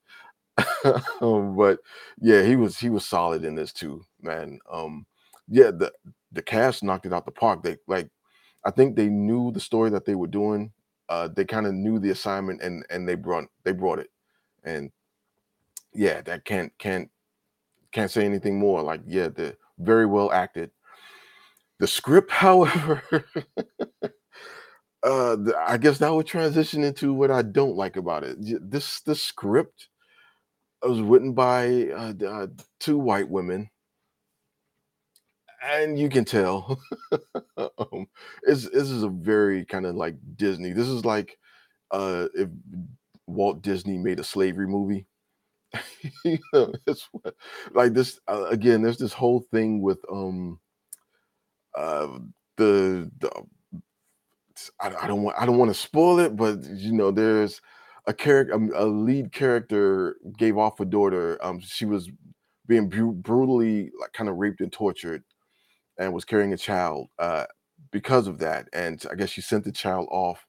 [1.21, 1.79] um, but
[2.21, 4.59] yeah, he was he was solid in this too, man.
[4.71, 5.07] Um,
[5.49, 5.93] yeah, the
[6.33, 7.63] the cast knocked it out the park.
[7.63, 8.09] They like,
[8.65, 10.73] I think they knew the story that they were doing.
[11.09, 14.11] Uh, they kind of knew the assignment and and they brought they brought it.
[14.65, 14.91] And
[15.93, 17.11] yeah, that can't can't
[17.93, 18.83] can't say anything more.
[18.83, 20.71] Like, yeah, the very well acted.
[21.79, 23.03] The script, however,
[25.03, 25.37] uh,
[25.67, 28.37] I guess that would transition into what I don't like about it.
[28.71, 29.89] This the script
[30.83, 32.47] was written by uh, uh,
[32.81, 33.71] two white women,
[35.65, 36.81] and you can tell
[37.57, 38.07] um,
[38.45, 40.73] this is a very kind of like Disney.
[40.73, 41.39] This is like
[41.91, 42.49] uh, if
[43.27, 45.07] Walt Disney made a slavery movie.
[46.25, 47.09] you know, it's
[47.75, 48.83] like this uh, again.
[48.83, 50.61] There's this whole thing with um
[51.77, 52.19] uh
[52.57, 53.31] the the
[54.81, 57.61] I, I don't want I don't want to spoil it, but you know, there's
[58.07, 61.39] a character, um, a lead character gave off a daughter.
[61.45, 62.09] Um, she was
[62.67, 65.25] being br- brutally, like, kind of raped and tortured,
[65.99, 67.09] and was carrying a child.
[67.19, 67.45] Uh,
[67.91, 70.45] because of that, and I guess she sent the child off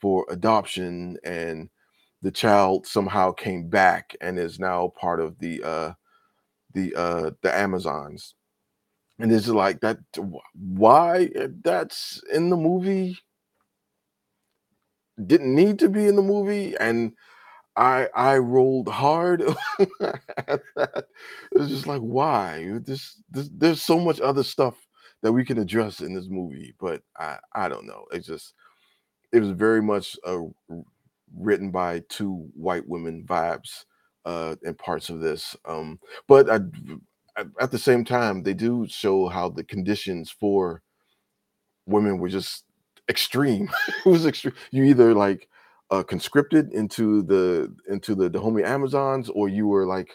[0.00, 1.70] for adoption, and
[2.22, 5.92] the child somehow came back and is now part of the uh,
[6.74, 8.34] the uh, the Amazons.
[9.20, 9.98] And it's like that.
[10.54, 11.30] Why
[11.62, 13.18] that's in the movie?
[15.26, 17.12] didn't need to be in the movie and
[17.76, 19.42] I I rolled hard
[20.00, 21.04] that.
[21.52, 22.78] It's just like why?
[22.84, 24.74] This, this there's so much other stuff
[25.22, 28.06] that we can address in this movie, but I I don't know.
[28.12, 28.54] It's just
[29.32, 30.40] it was very much uh,
[31.36, 33.84] written by two white women vibes
[34.24, 35.56] uh in parts of this.
[35.64, 35.98] Um
[36.28, 36.60] but I,
[37.60, 40.82] at the same time they do show how the conditions for
[41.86, 42.64] women were just
[43.08, 43.68] extreme.
[44.06, 44.54] it was extreme.
[44.70, 45.48] You either like
[45.90, 50.10] uh, conscripted into the into the Dahomey Amazons, or you were like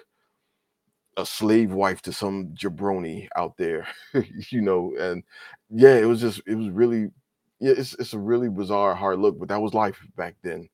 [1.17, 3.87] a slave wife to some jabroni out there,
[4.49, 4.93] you know.
[4.99, 5.23] And
[5.69, 7.09] yeah, it was just it was really
[7.59, 10.69] yeah, it's it's a really bizarre, hard look, but that was life back then.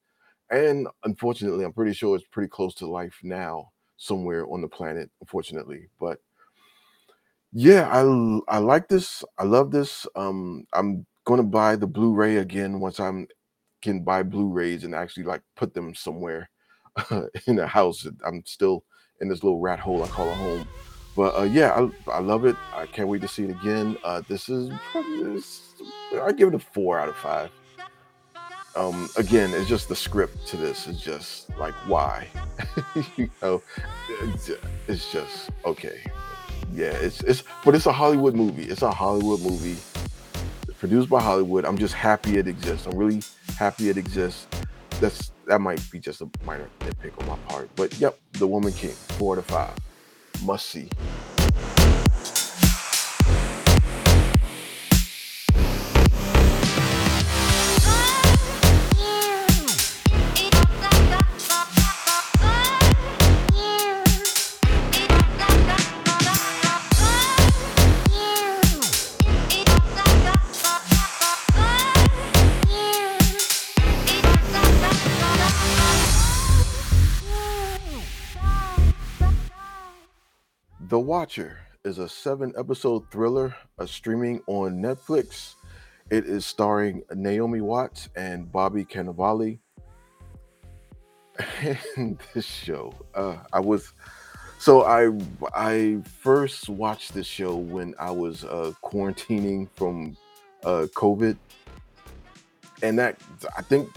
[0.51, 5.09] And unfortunately, I'm pretty sure it's pretty close to life now, somewhere on the planet,
[5.21, 5.89] unfortunately.
[5.99, 6.19] But
[7.51, 9.23] yeah, I I like this.
[9.37, 10.05] I love this.
[10.15, 13.27] Um, I'm going to buy the Blu-ray again once I'm
[13.81, 16.49] can buy Blu-rays and actually like put them somewhere
[17.47, 18.07] in a house.
[18.25, 18.83] I'm still
[19.21, 20.67] in this little rat hole I call a home.
[21.15, 22.55] But uh, yeah, I, I love it.
[22.73, 23.97] I can't wait to see it again.
[24.03, 25.41] Uh, this is probably
[26.21, 27.49] I give it a four out of five.
[28.75, 32.27] Um, again, it's just the script to this is just like why,
[33.17, 33.61] you know,
[34.21, 34.51] it's,
[34.87, 35.99] it's just okay.
[36.73, 38.63] Yeah, it's it's but it's a Hollywood movie.
[38.63, 39.77] It's a Hollywood movie
[40.79, 41.65] produced by Hollywood.
[41.65, 42.87] I'm just happy it exists.
[42.87, 43.21] I'm really
[43.57, 44.47] happy it exists.
[44.99, 48.73] That's that might be just a minor nitpick on my part, but yep, The Woman
[48.73, 49.75] King, four to five,
[50.43, 50.89] must see.
[81.09, 85.55] Watcher is a seven episode thriller uh, streaming on Netflix.
[86.11, 89.57] It is starring Naomi Watts and Bobby Cannavale.
[91.95, 93.91] And this show, uh, I was
[94.59, 95.09] so I
[95.55, 100.15] I first watched this show when I was uh, quarantining from
[100.63, 101.37] uh, COVID,
[102.83, 103.19] and that
[103.57, 103.89] I think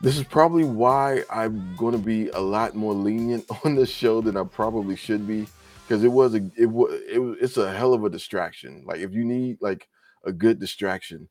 [0.00, 4.20] this is probably why I'm going to be a lot more lenient on this show
[4.20, 5.46] than I probably should be
[5.82, 8.82] because it was a it was it it's a hell of a distraction.
[8.86, 9.88] Like if you need like
[10.24, 11.28] a good distraction,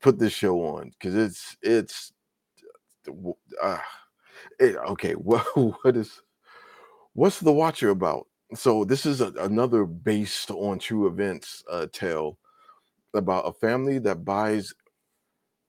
[0.00, 2.12] put this show on because it's it's
[3.62, 3.78] uh,
[4.58, 5.12] it, okay.
[5.14, 6.22] What what is
[7.12, 8.26] what's the Watcher about?
[8.54, 12.38] So this is a, another based on true events uh, tale
[13.12, 14.72] about a family that buys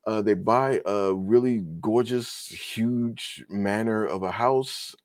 [0.07, 4.95] uh, they buy a really gorgeous, huge manor of a house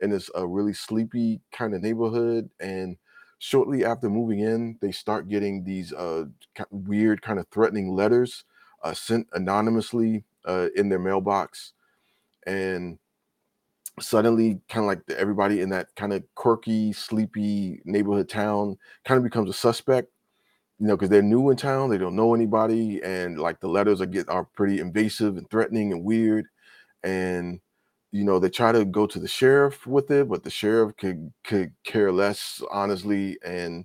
[0.00, 2.50] in this uh, really sleepy kind of neighborhood.
[2.60, 2.98] And
[3.38, 6.26] shortly after moving in, they start getting these uh,
[6.70, 8.44] weird, kind of threatening letters
[8.84, 11.72] uh, sent anonymously uh, in their mailbox.
[12.46, 12.98] And
[13.98, 19.24] suddenly, kind of like everybody in that kind of quirky, sleepy neighborhood town kind of
[19.24, 20.10] becomes a suspect
[20.80, 24.00] you know, because they're new in town, they don't know anybody, and like the letters
[24.00, 26.46] are get are pretty invasive and threatening and weird,
[27.04, 27.60] and
[28.12, 31.32] you know they try to go to the sheriff with it, but the sheriff could
[31.44, 33.84] could care less, honestly, and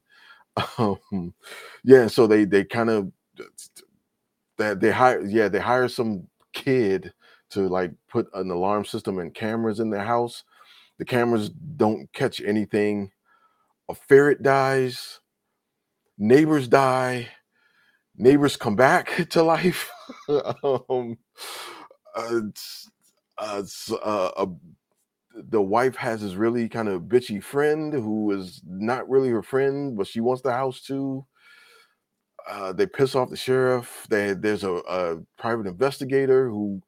[0.77, 1.33] um,
[1.83, 3.11] yeah, so they they kind of
[4.57, 7.13] that they hire yeah they hire some kid
[7.49, 10.43] to like put an alarm system and cameras in their house.
[10.97, 13.11] The cameras don't catch anything.
[13.89, 15.19] A ferret dies
[16.17, 17.29] neighbors die,
[18.17, 19.91] neighbors come back to life.
[20.29, 21.17] um,
[22.15, 22.41] uh,
[23.37, 23.63] uh,
[24.01, 24.45] uh,
[25.35, 29.97] the wife has this really kind of bitchy friend who is not really her friend,
[29.97, 31.25] but she wants the house too.
[32.49, 34.05] Uh, they piss off the sheriff.
[34.09, 36.81] They, there's a, a, private investigator who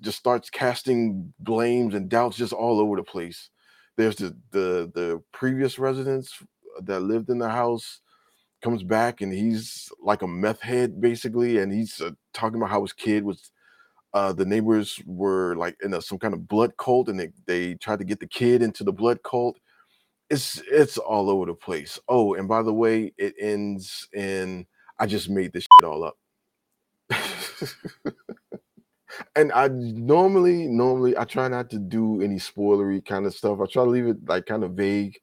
[0.00, 3.50] just starts casting blames and doubts just all over the place.
[3.96, 6.32] There's the the the previous residents
[6.82, 8.00] that lived in the house
[8.62, 12.82] comes back and he's like a meth head basically, and he's uh, talking about how
[12.82, 13.50] his kid was.
[14.14, 17.74] Uh, the neighbors were like in a, some kind of blood cult, and they they
[17.74, 19.58] tried to get the kid into the blood cult.
[20.30, 21.98] It's it's all over the place.
[22.08, 24.66] Oh, and by the way, it ends in
[24.98, 26.16] I just made this shit all up.
[29.36, 33.60] and I normally normally I try not to do any spoilery kind of stuff.
[33.60, 35.18] I try to leave it like kind of vague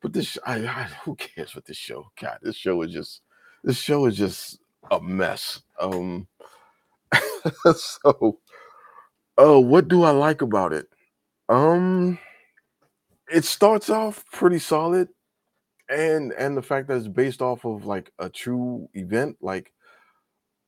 [0.00, 2.10] but this, I, I, who cares with this show?
[2.20, 3.20] God, this show is just,
[3.64, 4.58] this show is just
[4.90, 5.62] a mess.
[5.78, 6.26] Um,
[7.74, 8.38] so,
[9.36, 10.86] oh, what do I like about it?
[11.48, 12.18] Um,
[13.30, 15.08] it starts off pretty solid,
[15.88, 19.72] and and the fact that it's based off of like a true event, like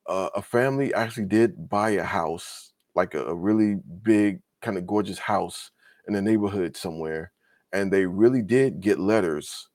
[0.07, 4.85] uh, a family actually did buy a house, like a, a really big, kind of
[4.85, 5.71] gorgeous house
[6.07, 7.31] in a neighborhood somewhere
[7.73, 9.67] and they really did get letters,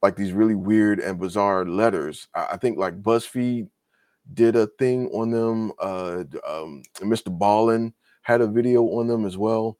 [0.00, 2.28] like these really weird and bizarre letters.
[2.34, 3.68] I, I think like BuzzFeed
[4.32, 5.72] did a thing on them.
[5.78, 9.76] Uh, um, MrBallen had a video on them as well,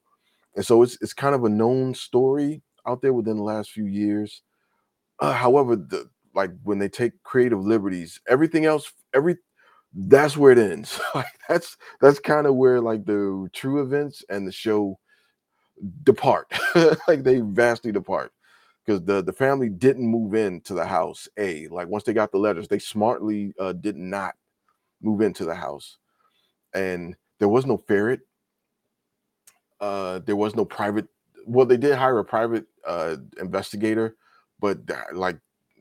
[0.55, 3.85] and so it's it's kind of a known story out there within the last few
[3.85, 4.43] years.
[5.19, 9.37] Uh, however, the like when they take creative liberties, everything else, every
[9.93, 10.99] that's where it ends.
[11.15, 14.99] like that's that's kind of where like the true events and the show
[16.03, 16.51] depart.
[17.07, 18.31] Like they vastly depart.
[18.85, 21.67] Because the the family didn't move into the house a.
[21.67, 24.35] Like once they got the letters they smartly uh, did not
[25.01, 25.97] move into the house.
[26.73, 28.21] And there was no ferret.
[29.79, 31.07] Uh there was no private
[31.45, 34.15] well they did hire a private uh investigator
[34.59, 34.79] but
[35.13, 35.37] like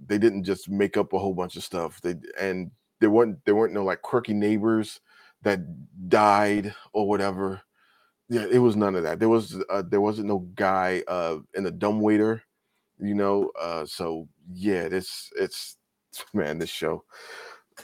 [0.07, 2.01] they didn't just make up a whole bunch of stuff.
[2.01, 2.71] They and
[3.01, 5.01] there weren't there weren't no like quirky neighbors
[5.43, 5.61] that
[6.09, 7.63] died or whatever
[8.33, 9.19] yeah, it was none of that.
[9.19, 12.43] There was uh, there wasn't no guy uh in the dumb waiter,
[12.99, 13.51] you know.
[13.61, 15.77] Uh so yeah, this it's
[16.35, 17.05] man, this show.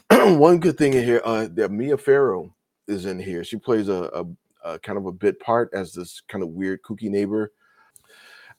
[0.10, 3.44] One good thing in here, uh that Mia Farrow is in here.
[3.44, 6.80] She plays a, a, a kind of a bit part as this kind of weird
[6.82, 7.52] kooky neighbor,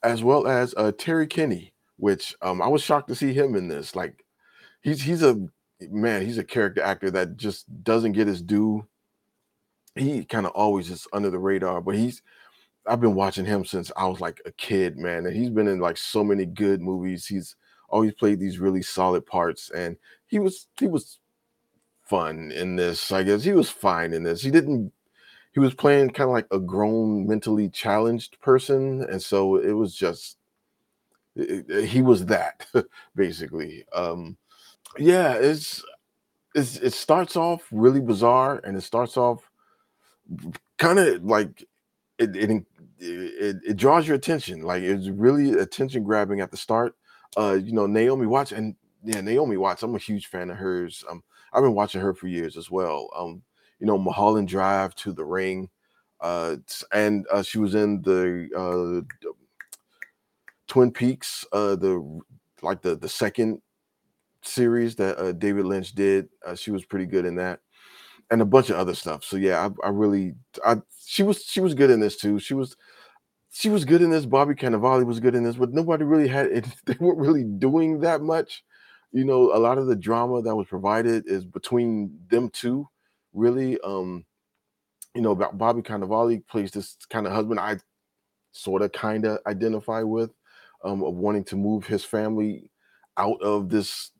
[0.03, 3.67] as well as uh Terry Kinney, which um I was shocked to see him in
[3.67, 3.95] this.
[3.95, 4.23] Like
[4.83, 5.39] he's he's a
[5.81, 8.87] man, he's a character actor that just doesn't get his due
[9.99, 12.21] he kind of always is under the radar, but he's
[12.87, 15.79] I've been watching him since I was like a kid, man, and he's been in
[15.79, 17.27] like so many good movies.
[17.27, 17.55] He's
[17.89, 19.97] always played these really solid parts, and
[20.27, 21.19] he was he was
[22.03, 23.11] fun in this.
[23.11, 24.41] I guess he was fine in this.
[24.41, 24.91] He didn't.
[25.53, 29.95] He was playing kind of like a grown, mentally challenged person, and so it was
[29.95, 30.37] just
[31.35, 32.65] it, it, he was that
[33.15, 33.85] basically.
[33.93, 34.37] Um,
[34.97, 35.83] yeah, it's,
[36.55, 39.48] it's it starts off really bizarre, and it starts off
[40.77, 41.65] kind of like
[42.17, 42.65] it, it
[42.99, 44.61] it, it draws your attention.
[44.61, 46.95] Like it's really attention grabbing at the start.
[47.37, 49.83] Uh, you know, Naomi Watts and yeah, Naomi Watts.
[49.83, 51.03] I'm a huge fan of hers.
[51.09, 51.23] Um,
[51.53, 53.09] I've been watching her for years as well.
[53.15, 53.41] Um,
[53.79, 55.69] you know, Mulholland Drive to the Ring,
[56.19, 56.57] uh,
[56.93, 59.29] and uh, she was in the uh,
[60.67, 62.19] Twin Peaks, uh, the
[62.61, 63.61] like the the second
[64.41, 66.29] series that uh, David Lynch did.
[66.45, 67.61] Uh, she was pretty good in that
[68.31, 69.23] and a bunch of other stuff.
[69.23, 72.39] So yeah, I, I really, I she was she was good in this too.
[72.39, 72.75] She was
[73.51, 74.25] she was good in this.
[74.25, 76.65] Bobby Cannavale was good in this, but nobody really had it.
[76.85, 78.63] They weren't really doing that much.
[79.11, 82.87] You know, a lot of the drama that was provided is between them two.
[83.33, 84.25] Really, um,
[85.15, 87.59] you know, Bobby Cannavale plays this kind of husband.
[87.59, 87.77] I
[88.51, 90.31] sort of kind of identify with
[90.83, 92.69] um, of wanting to move his family
[93.17, 94.11] out of this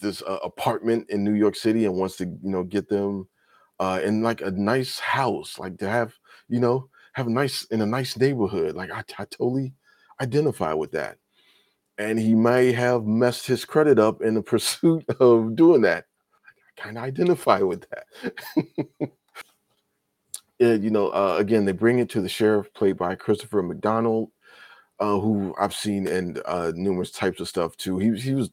[0.00, 3.28] this uh, apartment in New York City and wants to you know get them
[3.80, 6.14] uh, in like a nice house, like to have
[6.48, 8.74] you know have a nice in a nice neighborhood.
[8.74, 9.72] Like I, I totally
[10.20, 11.18] identify with that,
[11.98, 16.04] and he may have messed his credit up in the pursuit of doing that.
[16.46, 19.10] I kind of identify with that.
[20.82, 24.30] you know, uh, again, they bring it to the sheriff, played by Christopher McDonald,
[25.00, 27.98] uh, who I've seen in uh, numerous types of stuff too.
[27.98, 28.50] He he was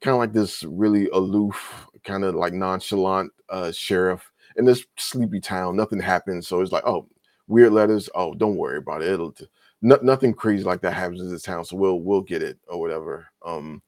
[0.00, 5.40] kind of like this really aloof, kind of like nonchalant uh, sheriff in this sleepy
[5.40, 5.76] town.
[5.76, 7.08] Nothing happens, so it's like, oh,
[7.48, 8.08] weird letters.
[8.14, 9.08] Oh, don't worry about it.
[9.08, 9.34] It'll
[9.82, 12.80] no, nothing crazy like that happens in this town, so we'll we'll get it or
[12.80, 13.26] whatever.
[13.44, 13.82] Um,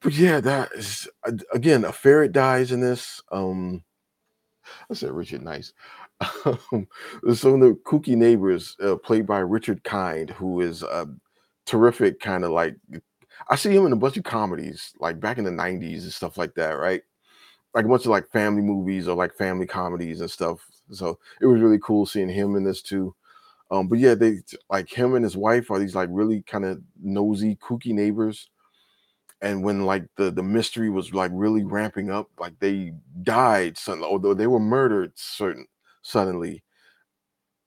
[0.00, 1.08] but yeah, that is
[1.52, 3.20] again a ferret dies in this.
[3.32, 3.82] Um,
[4.90, 5.72] I said Richard Nice.
[6.46, 6.86] Um,
[7.34, 11.08] some of the kooky neighbors, uh, played by Richard Kind, who is a
[11.66, 12.76] terrific kind of like
[13.48, 16.38] I see him in a bunch of comedies, like back in the 90s and stuff
[16.38, 17.02] like that, right?
[17.74, 20.60] Like a bunch of like family movies or like family comedies and stuff.
[20.92, 23.14] So it was really cool seeing him in this too.
[23.70, 24.38] Um, but yeah, they
[24.70, 28.50] like him and his wife are these like really kind of nosy, kooky neighbors.
[29.42, 34.08] And when like the the mystery was like really ramping up, like they died suddenly,
[34.08, 35.66] although they were murdered certain
[36.02, 36.62] suddenly,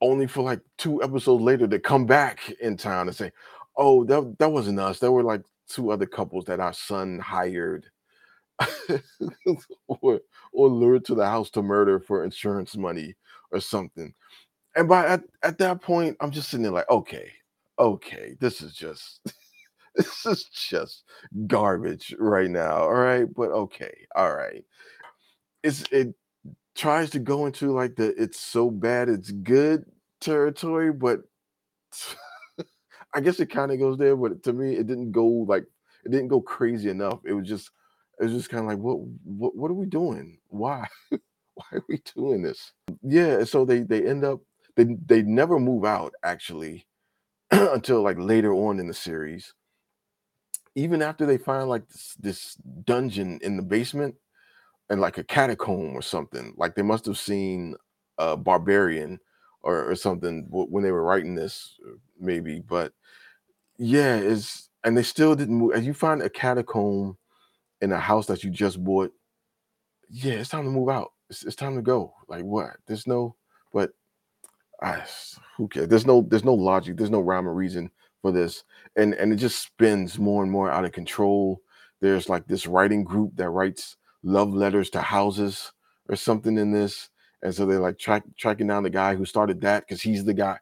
[0.02, 3.32] only for like two episodes later to come back in town and say,
[3.76, 5.00] "Oh, that that wasn't us.
[5.00, 7.86] There were like two other couples that our son hired
[9.88, 10.20] or
[10.54, 13.16] or lured to the house to murder for insurance money
[13.52, 14.14] or something.
[14.76, 17.32] And by at, at that point, I'm just sitting there like, okay,
[17.80, 19.22] okay, this is just
[19.96, 21.04] this is just
[21.48, 22.78] garbage right now.
[22.84, 24.64] All right, but okay, all right.
[25.64, 26.14] It's it
[26.76, 29.86] tries to go into like the it's so bad it's good
[30.22, 31.22] territory, but
[33.14, 35.66] I guess it kind of goes there, but to me, it didn't go like
[36.06, 37.20] it didn't go crazy enough.
[37.26, 37.72] It was just
[38.20, 40.40] it was just kind of like what what what are we doing?
[40.50, 40.88] Why?
[41.10, 42.72] Why are we doing this?
[43.02, 44.42] Yeah, so they they end up
[44.76, 46.86] they they never move out actually
[47.52, 49.54] until like later on in the series.
[50.76, 52.56] Even after they find like this, this
[52.86, 54.16] dungeon in the basement
[54.90, 57.76] and like a catacomb or something, like they must have seen
[58.20, 59.20] a barbarian
[59.64, 62.60] or, or something when they were writing this, uh, maybe.
[62.60, 62.94] But
[63.80, 65.74] yeah, it's and they still didn't move.
[65.74, 67.18] As you find a catacomb
[67.82, 69.12] in a house that you just bought,
[70.10, 71.12] yeah, it's time to move out.
[71.30, 72.14] It's, it's time to go.
[72.28, 72.78] Like what?
[72.88, 73.36] There's no,
[73.74, 73.92] but
[74.82, 75.04] I
[75.56, 75.88] who cares?
[75.88, 76.98] There's no there's no logic.
[76.98, 77.90] There's no rhyme or reason
[78.22, 78.64] for this,
[78.96, 81.62] and and it just spins more and more out of control.
[82.00, 85.72] There's like this writing group that writes love letters to houses
[86.10, 87.10] or something in this,
[87.42, 90.34] and so they're like track, tracking down the guy who started that because he's the
[90.34, 90.58] guy.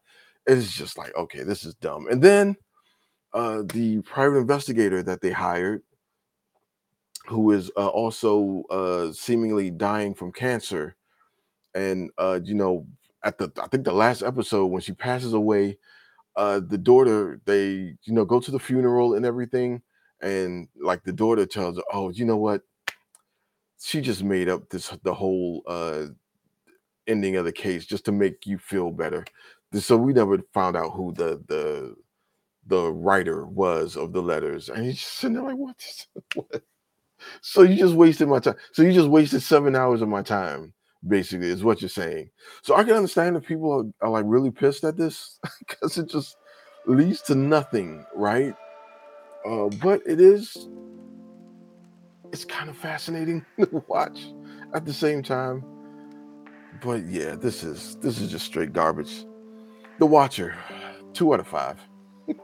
[0.48, 2.08] It's just like okay, this is dumb.
[2.10, 2.56] And then
[3.34, 5.84] uh, the private investigator that they hired,
[7.28, 10.96] who is uh, also uh, seemingly dying from cancer,
[11.74, 12.86] and uh, you know,
[13.24, 15.78] at the I think the last episode when she passes away,
[16.36, 19.82] uh, the daughter they you know go to the funeral and everything,
[20.22, 22.62] and like the daughter tells her, "Oh, you know what?
[23.82, 26.06] She just made up this the whole uh,
[27.08, 29.26] ending of the case just to make you feel better."
[29.74, 31.96] So we never found out who the the
[32.68, 34.70] the writer was of the letters.
[34.70, 36.08] And he's just sitting there like, what?
[36.36, 36.64] what?
[37.42, 38.56] So you just wasted my time.
[38.74, 40.74] So you just wasted seven hours of my time,
[41.08, 42.30] basically, is what you're saying.
[42.64, 46.10] So I can understand if people are, are like really pissed at this because it
[46.10, 46.38] just
[46.86, 48.54] leads to nothing, right?
[49.46, 50.68] Uh, but it is
[52.32, 54.28] it's kind of fascinating to watch
[54.74, 55.64] at the same time.
[56.82, 59.26] But yeah, this is this is just straight garbage.
[60.00, 60.56] The Watcher,
[61.14, 61.80] two out of five.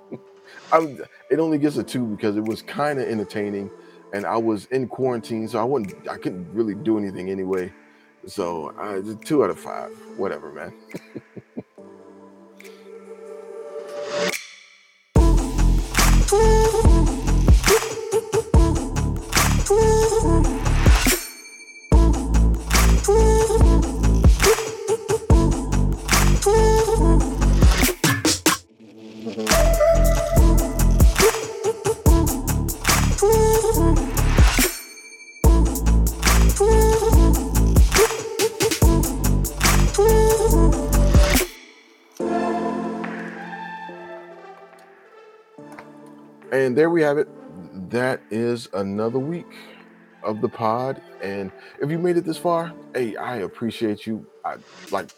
[0.74, 3.70] It only gets a two because it was kind of entertaining,
[4.14, 7.72] and I was in quarantine, so I wouldn't, I couldn't really do anything anyway.
[8.26, 10.74] So uh, two out of five, whatever, man.
[46.62, 47.28] And there we have it.
[47.90, 49.52] That is another week
[50.24, 51.02] of the pod.
[51.20, 51.52] And
[51.82, 54.28] if you made it this far, hey, I appreciate you.
[54.46, 54.58] I
[54.92, 55.10] like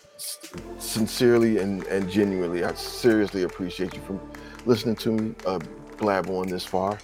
[0.78, 4.18] sincerely and, and genuinely, I seriously appreciate you for
[4.66, 5.60] listening to me uh,
[5.98, 6.98] blab on this far.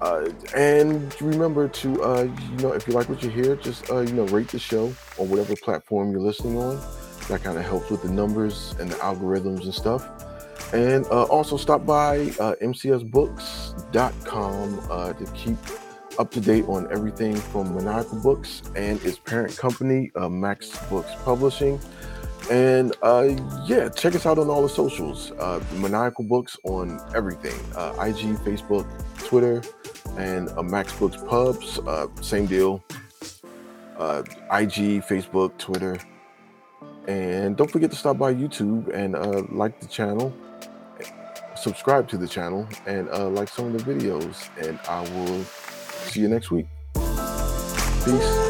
[0.00, 4.00] Uh, and remember to, uh, you know, if you like what you hear, just, uh,
[4.00, 4.86] you know, rate the show
[5.18, 6.80] on whatever platform you're listening on.
[7.28, 10.25] That kind of helps with the numbers and the algorithms and stuff.
[10.72, 15.56] And uh, also stop by uh, mcsbooks.com uh, to keep
[16.18, 21.12] up to date on everything from Maniacal Books and its parent company, uh, Max Books
[21.24, 21.78] Publishing.
[22.50, 23.36] And uh,
[23.66, 25.32] yeah, check us out on all the socials.
[25.32, 27.58] Uh, Maniacal Books on everything
[28.00, 28.86] IG, Facebook,
[29.18, 29.62] Twitter,
[30.16, 31.78] and Max Books Pubs.
[32.26, 32.82] Same deal.
[33.98, 35.98] IG, Facebook, Twitter.
[37.08, 40.32] And don't forget to stop by YouTube and like the channel,
[41.56, 44.48] subscribe to the channel, and uh, like some of the videos.
[44.64, 46.66] And I will see you next week.
[48.04, 48.45] Peace.